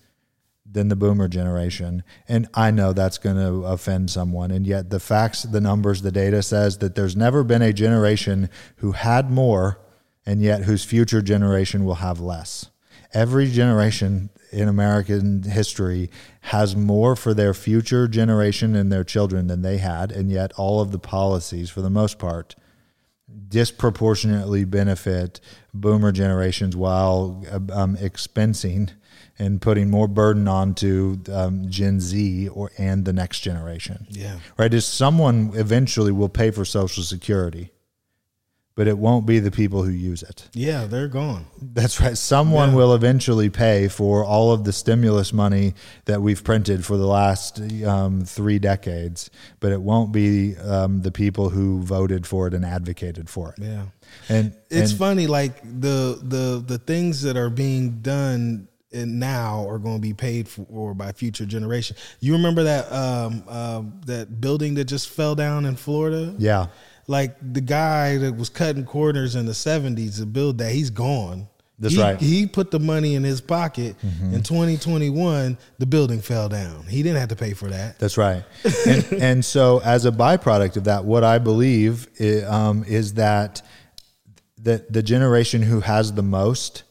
[0.72, 2.04] than the boomer generation.
[2.28, 4.50] And I know that's going to offend someone.
[4.50, 8.48] And yet, the facts, the numbers, the data says that there's never been a generation
[8.76, 9.80] who had more
[10.30, 12.70] and yet whose future generation will have less.
[13.12, 16.08] Every generation in American history
[16.42, 20.12] has more for their future generation and their children than they had.
[20.12, 22.54] And yet, all of the policies, for the most part,
[23.48, 25.40] disproportionately benefit
[25.74, 28.90] boomer generations while um, expensing
[29.36, 34.06] and putting more burden onto um, Gen Z or and the next generation.
[34.10, 34.38] Yeah.
[34.56, 34.72] Right?
[34.72, 37.72] Is someone eventually will pay for Social Security,
[38.76, 40.48] but it won't be the people who use it.
[40.54, 41.44] Yeah, they're gone.
[41.60, 42.16] That's right.
[42.16, 42.76] Someone Yeah.
[42.76, 45.74] will eventually pay for all of the stimulus money
[46.06, 51.10] that we've printed for the last um, three decades, but it won't be um, the
[51.10, 53.62] people who voted for it and advocated for it.
[53.62, 53.84] Yeah.
[54.28, 59.68] And It's and- funny, like the the the things that are being done and now
[59.68, 61.96] are going to be paid for by future generation.
[62.18, 66.34] You remember that um, uh, that building that just fell down in Florida?
[66.38, 66.66] Yeah.
[67.10, 71.48] Like the guy that was cutting corners in the seventies to build that, he's gone.
[71.80, 72.16] That's He- right.
[72.16, 72.24] Mm-hmm.
[72.24, 73.96] He put the money in his pocket.
[74.02, 76.84] In 2021, the building fell down.
[76.86, 77.98] He didn't have to pay for that.
[77.98, 78.44] That's right.
[78.86, 83.62] And, and so, as a byproduct of that, what I believe i- um, is that
[84.62, 86.82] that the generation who has the most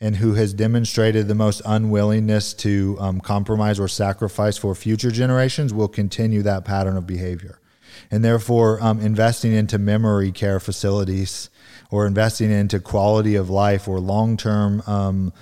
[0.00, 5.72] and who has demonstrated the most unwillingness to um, compromise or sacrifice for future generations
[5.72, 7.58] will continue that pattern of behavior.
[8.10, 11.50] And therefore, um, investing into memory care facilities
[11.90, 15.32] or investing into quality of life or long term um,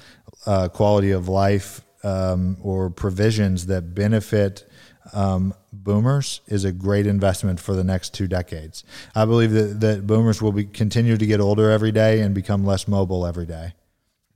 [0.46, 4.68] uh, quality of life um, or provisions that benefit
[5.12, 8.84] um, boomers is a great investment for the next two decades.
[9.14, 12.64] I believe that, that boomers will be, continue to get older every day and become
[12.64, 13.74] less mobile every day.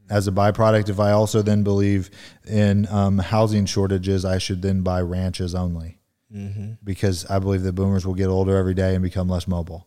[0.08, 2.10] As a byproduct, if I also then believe
[2.46, 5.98] in um, housing shortages, I should then buy ranches only
[6.84, 9.86] because I believe that boomers will get older every day and become less mobile.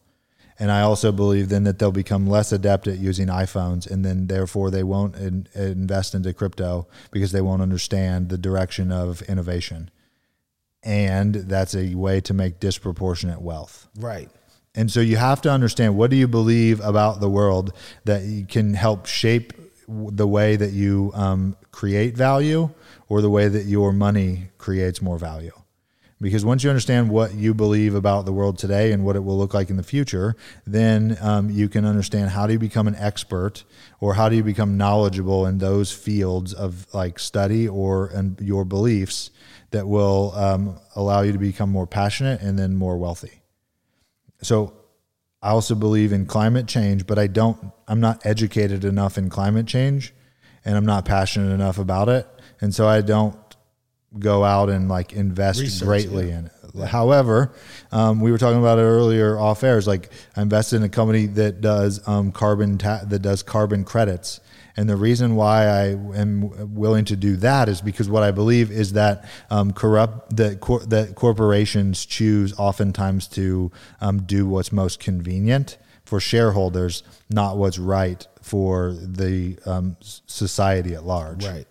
[0.57, 4.27] And I also believe then that they'll become less adept at using iPhones, and then
[4.27, 9.89] therefore they won't in, invest into crypto because they won't understand the direction of innovation.
[10.83, 13.87] And that's a way to make disproportionate wealth.
[13.97, 14.29] Right.
[14.75, 17.73] And so you have to understand what do you believe about the world
[18.03, 19.53] that can help shape
[19.87, 22.69] the way that you um, create value
[23.07, 25.51] or the way that your money creates more value.
[26.21, 29.37] Because once you understand what you believe about the world today and what it will
[29.37, 30.35] look like in the future,
[30.67, 33.63] then um, you can understand how do you become an expert
[34.01, 38.65] or how do you become knowledgeable in those fields of like study or and your
[38.65, 39.31] beliefs
[39.71, 43.41] that will um, allow you to become more passionate and then more wealthy.
[44.41, 44.73] So
[45.41, 49.67] I also believe in climate change, but I don't I'm not educated enough in climate
[49.67, 50.13] change
[50.65, 52.27] and I'm not passionate enough about it.
[52.59, 53.37] And so I don't
[54.17, 56.39] go out and like invest Research, greatly yeah.
[56.39, 56.87] in it.
[56.87, 57.53] However,
[57.91, 59.77] um, we were talking about it earlier off air.
[59.77, 63.83] Is like I invested in a company that does um, carbon ta- that does carbon
[63.83, 64.39] credits,
[64.77, 68.71] and the reason why I am willing to do that is because what I believe
[68.71, 74.99] is that um, corrupt that cor- that corporations choose oftentimes to um, do what's most
[74.99, 81.45] convenient for shareholders, not what's right for the um, society at large.
[81.45, 81.67] Right.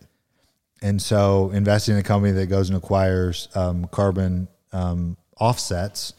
[0.83, 6.13] And so investing in a company that goes and acquires um, carbon um, offsets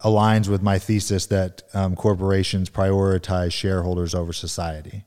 [0.00, 5.04] aligns with my thesis that um, corporations prioritize shareholders over society.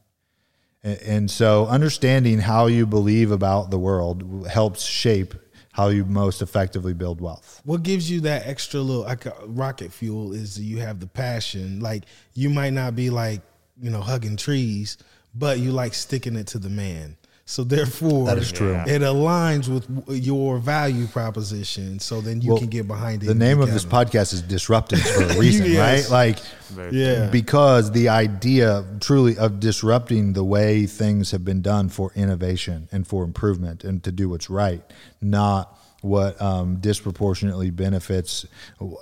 [0.83, 5.33] A- And so understanding how you believe about the world helps shape
[5.73, 7.61] how you most effectively build wealth.
[7.65, 11.81] What gives you that extra little like, uh, rocket fuel is you have the passion.
[11.81, 13.41] Like you might not be like
[13.81, 14.97] you know hugging trees,
[15.33, 17.17] but you like sticking it to the man.
[17.47, 18.73] So therefore, That is true.
[18.73, 19.87] It aligns with
[20.25, 21.99] your value proposition.
[21.99, 23.27] So then you Well, can get behind it.
[23.27, 26.09] The name of this podcast is Disruptance for a reason, Yes.
[26.09, 26.39] right?
[26.75, 27.27] Like, Yeah.
[27.29, 33.05] because the idea truly of disrupting the way things have been done for innovation and
[33.05, 34.81] for improvement and to do what's right,
[35.21, 38.47] not what um, disproportionately benefits,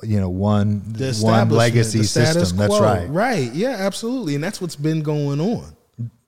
[0.03, 0.79] you know, one
[1.21, 2.57] one legacy the status system.
[2.57, 3.09] That's right.
[3.09, 3.53] Right.
[3.53, 3.69] Yeah.
[3.79, 4.35] Absolutely.
[4.35, 5.75] And that's what's been going on.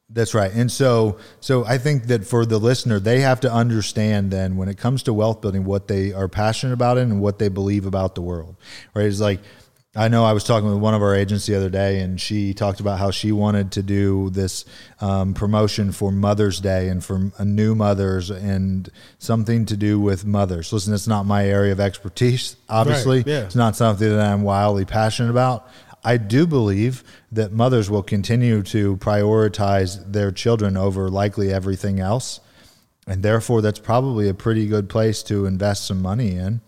[0.10, 0.52] That's right.
[0.54, 4.70] And so so I think that for the listener, they have to understand then when
[4.70, 7.86] it comes to wealth building what they are passionate about it and what they believe
[7.86, 8.56] about the world.
[8.94, 9.08] Right?
[9.08, 9.40] It's like
[9.98, 12.54] I know I was talking with one of our agents the other day, and she
[12.54, 14.66] talked about how she wanted to do this
[15.00, 18.90] um, promotion for Mother's Day and for uh, new mothers and
[19.20, 20.74] something to do with mothers.
[20.74, 23.20] Listen, it's not my area of expertise, obviously.
[23.20, 23.46] Right, yeah.
[23.46, 25.70] It's not something that I'm wildly passionate about.
[26.06, 32.40] I do believe that mothers will continue to prioritize their children over likely everything else.
[33.08, 36.62] And therefore, that's probably a pretty good place to invest some money in.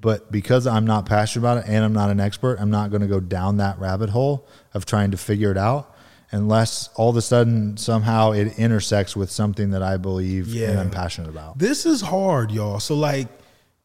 [0.00, 3.02] But because I'm not passionate about it and I'm not an expert, I'm not going
[3.02, 5.94] to go down that rabbit hole of trying to figure it out
[6.32, 10.90] unless all of a sudden somehow it intersects with something that I believe and I'm
[10.90, 11.58] passionate about.
[11.58, 12.80] This is hard, y'all.
[12.80, 13.28] So like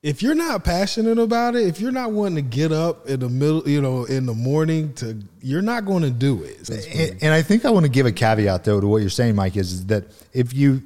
[0.05, 3.27] if you're not passionate about it, if you're not wanting to get up in the
[3.27, 6.67] middle, you know, in the morning to you're not going to do it.
[6.67, 7.11] So to speak.
[7.13, 9.33] And, and I think I want to give a caveat though to what you're saying,
[9.33, 10.83] Mike, is, is that if you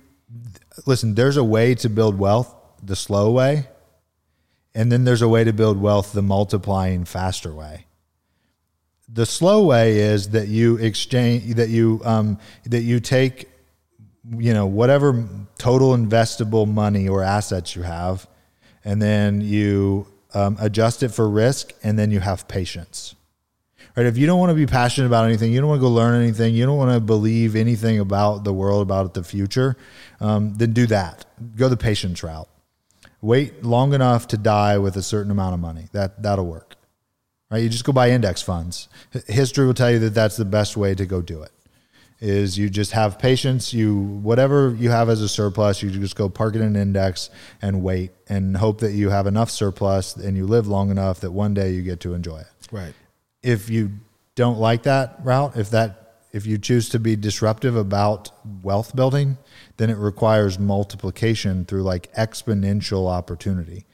[0.85, 3.67] listen, there's a way to build wealth the slow way,
[4.73, 7.87] and then there's a way to build wealth the multiplying faster way.
[9.09, 13.49] The slow way is that you exchange that you um, that you take
[14.37, 18.25] you know whatever total investable money or assets you have,
[18.89, 23.15] and then you um, adjust it for risk, and then you have patience
[23.99, 24.05] right?
[24.05, 26.21] If you don't want to be passionate about anything, you don't want to go learn
[26.21, 29.75] anything, you don't want to believe anything about the world, about the future,
[30.21, 31.25] um, then do that.
[31.57, 32.47] Go the patience route.
[33.21, 35.89] Wait long enough to die with a certain amount of money.
[35.91, 36.75] That that'll work,
[37.51, 37.61] right?
[37.61, 38.87] You just go buy index funds.
[39.27, 41.51] History will tell you that that's the best way to go do it.
[42.21, 43.73] Is you just have patience.
[43.73, 47.29] You whatever you have as a surplus, you just go park it in an index
[47.61, 51.31] and wait and hope that you have enough surplus and you live long enough that
[51.31, 52.93] one day you get to enjoy it right.
[53.41, 53.91] if you
[54.39, 55.99] don't like that route, if that
[56.31, 58.31] if you choose to be disruptive about
[58.63, 59.37] wealth building,
[59.77, 63.85] then it requires multiplication through like exponential opportunity.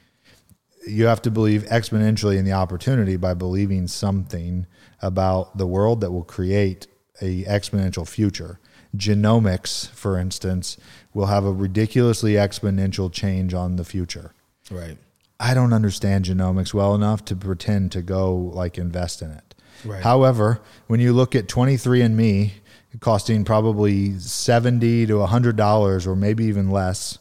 [0.86, 4.66] You have to believe exponentially in the opportunity by believing something
[5.02, 6.86] about the world that will create
[7.20, 8.58] a exponential future.
[8.96, 10.76] Genomics, for instance,
[11.14, 14.32] will have a ridiculously exponential change on the future.
[14.70, 14.96] Right.
[15.38, 19.54] I don't understand genomics well enough to pretend to go like invest in it.
[19.84, 20.02] Right.
[20.02, 22.52] However, when you look at 23andMe
[23.00, 27.18] costing probably 70 to 100 dollars or maybe even less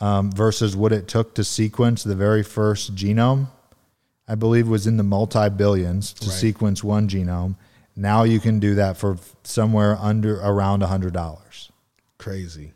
[0.00, 3.48] um, versus what it took to sequence the very first genome,
[4.28, 6.34] I believe was in the multi billions to Right.
[6.34, 7.56] sequence one genome.
[7.96, 11.70] Now you can do that for somewhere under around $100
[12.18, 12.72] Crazy.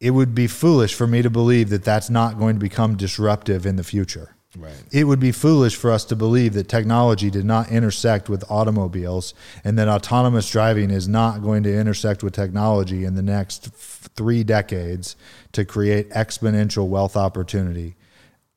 [0.00, 3.64] it would be foolish for me to believe that that's not going to become disruptive
[3.66, 4.34] in the future.
[4.56, 4.82] Right.
[4.90, 9.34] It would be foolish for us to believe that technology did not intersect with automobiles
[9.62, 14.08] and that autonomous driving is not going to intersect with technology in the next f-
[14.16, 15.16] three decades
[15.52, 17.94] to create exponential wealth opportunity.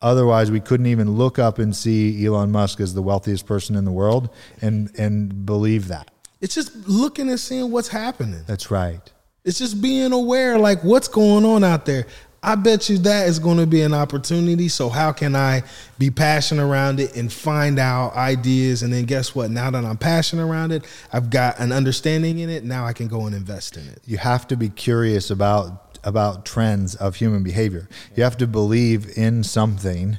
[0.01, 3.85] Otherwise, we couldn't even look up and see Elon Musk as the wealthiest person in
[3.85, 4.29] the world
[4.61, 6.09] and, and believe that.
[6.39, 8.43] It's just looking and seeing what's happening.
[8.47, 9.01] That's right.
[9.43, 12.07] It's just being aware, like what's going on out there.
[12.43, 14.67] I bet you that is going to be an opportunity.
[14.67, 15.61] So how can I
[15.99, 18.81] be passionate around it and find out ideas?
[18.81, 19.51] And then guess what?
[19.51, 20.83] Now that I'm passionate around it,
[21.13, 22.63] I've got an understanding in it.
[22.63, 24.01] Now I can go and invest in it.
[24.05, 27.87] you have to be curious about about trends of human behavior.
[28.15, 30.17] You have to believe in something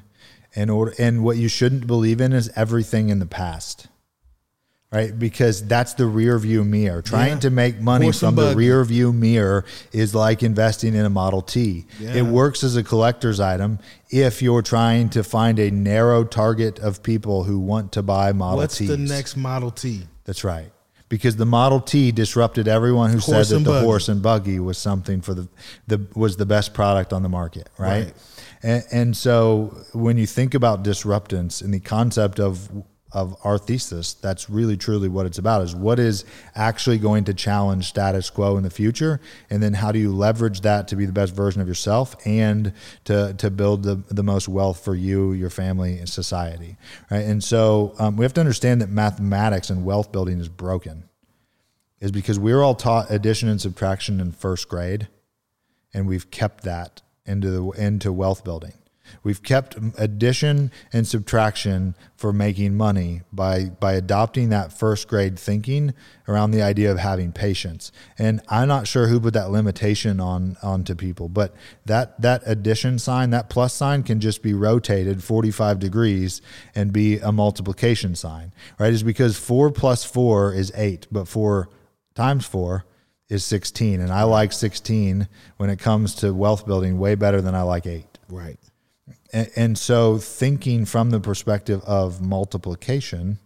[0.55, 3.87] in order and what you shouldn't believe in is everything in the past.
[4.93, 5.18] Right?
[5.18, 7.01] Because that's the rear view mirror.
[7.01, 7.39] Trying Yeah.
[7.41, 11.41] to make money Horse from the rear view mirror is like investing in a Model
[11.41, 11.87] T.
[11.99, 12.12] Yeah.
[12.12, 13.78] It works as a collector's item
[14.11, 18.59] if you're trying to find a narrow target of people who want to buy Model
[18.59, 18.61] T.
[18.64, 18.89] What's Ts.
[18.89, 20.03] the next Model T?
[20.26, 20.70] That's right.
[21.13, 23.85] Because the Model T disrupted everyone who Horse said that the buggy.
[23.85, 25.47] horse and buggy was something for the
[25.87, 28.05] the was the best product on the market, right?
[28.07, 28.15] Right.
[28.63, 32.71] And, and so when you think about disruptance and the concept of
[33.13, 34.15] of our thesis.
[34.15, 38.57] That's really truly what it's about is what is actually going to challenge status quo
[38.57, 41.61] in the future and then how do you leverage that to be the best version
[41.61, 42.73] of yourself and
[43.05, 46.77] to to build the, the most wealth for you, your family, and society.
[47.11, 47.25] Right.
[47.25, 51.05] And so um, we have to understand that mathematics and wealth building is broken.
[52.01, 55.07] Is because we're all taught addition and subtraction in first grade,
[55.95, 58.73] and we've kept that into the into wealth building.
[59.22, 65.94] We've kept addition and subtraction for making money by by adopting that first grade thinking
[66.28, 67.92] around the idea of having patience.
[68.18, 72.98] And I'm not sure who put that limitation on onto people, but that that addition
[72.98, 76.40] sign, that plus sign can just be rotated 45 degrees
[76.74, 78.53] and be a multiplication sign.
[78.78, 78.92] Right?
[78.92, 81.68] Is because 4 plus 4 is 8, but 4
[82.14, 82.84] times 4
[83.28, 85.26] is 16 and I like 16
[85.57, 88.05] when it comes to wealth building way better than I like 8.
[88.28, 88.59] Right.
[89.33, 93.39] And, and so, thinking from the perspective of multiplication,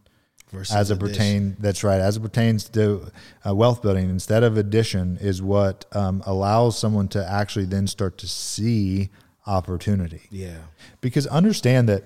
[0.53, 1.13] Versus as it addition.
[1.13, 3.11] pertain, that's right, as it pertains to
[3.47, 8.19] uh, wealth building, instead of addition, is what um, allows someone to actually then start
[8.19, 9.11] to see
[9.47, 10.23] opportunity.
[10.31, 10.59] Yeah.
[11.01, 12.05] Because understand that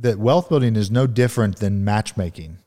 [0.00, 2.58] that wealth building is no different than matchmaking,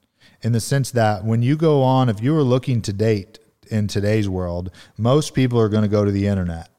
[0.41, 3.39] in the sense that when you go on, if you were looking to date
[3.71, 6.69] in today's world, most people are going to go to the internet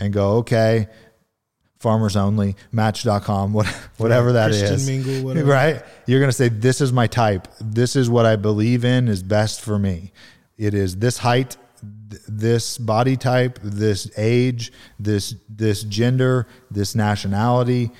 [0.00, 0.88] and go, okay,
[1.82, 3.66] farmers only, match.com, what,
[3.98, 5.50] whatever that is, Christian Mingle, whatever.
[5.50, 5.82] Right?
[6.06, 7.48] You're going to say, this is my type.
[7.60, 10.12] This is what I believe in is best for me.
[10.56, 11.56] It is this height,
[12.10, 17.90] th- this body type, this age, this this gender, this nationality.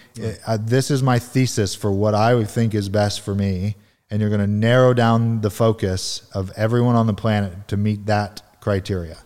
[0.47, 3.76] Uh, this is my thesis for what I think is best for me.
[4.11, 8.07] And you're going to narrow down the focus of everyone on the planet to meet
[8.07, 9.16] that criteria.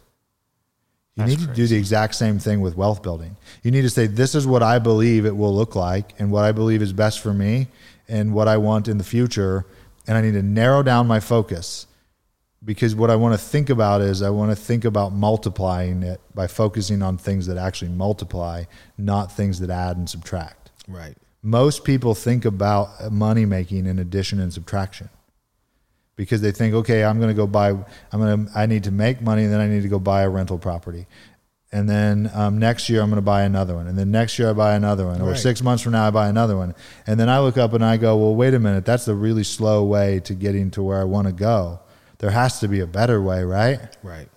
[1.17, 3.37] You That's need to do the exact same thing with wealth building.
[3.63, 6.45] You need to say, this is what I believe it will look like and what
[6.45, 7.69] I believe is best for me
[8.07, 9.65] and what I want in the future.
[10.07, 11.87] And I need to narrow down my focus
[12.63, 16.21] because what I want to think about is I want to think about multiplying it
[16.35, 18.65] by focusing on things that actually multiply,
[18.99, 20.71] not things that add and subtract.
[20.87, 21.17] Right.
[21.43, 25.09] Most people think about money making in addition and subtraction
[26.17, 27.87] because they think, okay, I'm going to go buy, I'm
[28.21, 30.29] going to, I need to make money, and then I need to go buy a
[30.31, 31.07] rental property.
[31.73, 34.51] And then um, next year I'm going to buy another one, and then next year
[34.51, 35.39] I buy another one, or Right.
[35.39, 36.75] six months from now I buy another one,
[37.07, 39.45] and then I look up and I go, well, wait a minute, that's the really
[39.45, 41.81] slow way to getting to where I want to go.
[42.19, 43.79] There has to be a better way, right?
[44.03, 44.29] Right.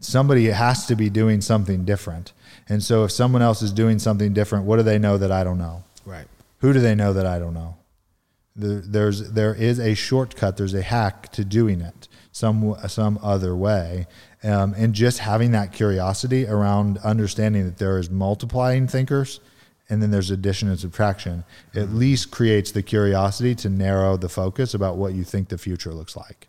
[0.00, 2.32] somebody has to be doing something different.
[2.68, 5.42] And so if someone else is doing something different, what do they know that I
[5.44, 5.84] don't know?
[6.04, 6.26] Right.
[6.60, 7.76] Who do they know that I don't know?
[8.56, 10.56] There, there's there is a shortcut.
[10.56, 14.06] There's a hack to doing it some some other way,
[14.42, 19.40] um, and just having that curiosity around understanding that there is multiplying thinkers,
[19.88, 21.44] and then there's addition and subtraction.
[21.74, 25.94] At least creates the curiosity to narrow the focus about what you think the future
[25.94, 26.48] looks like.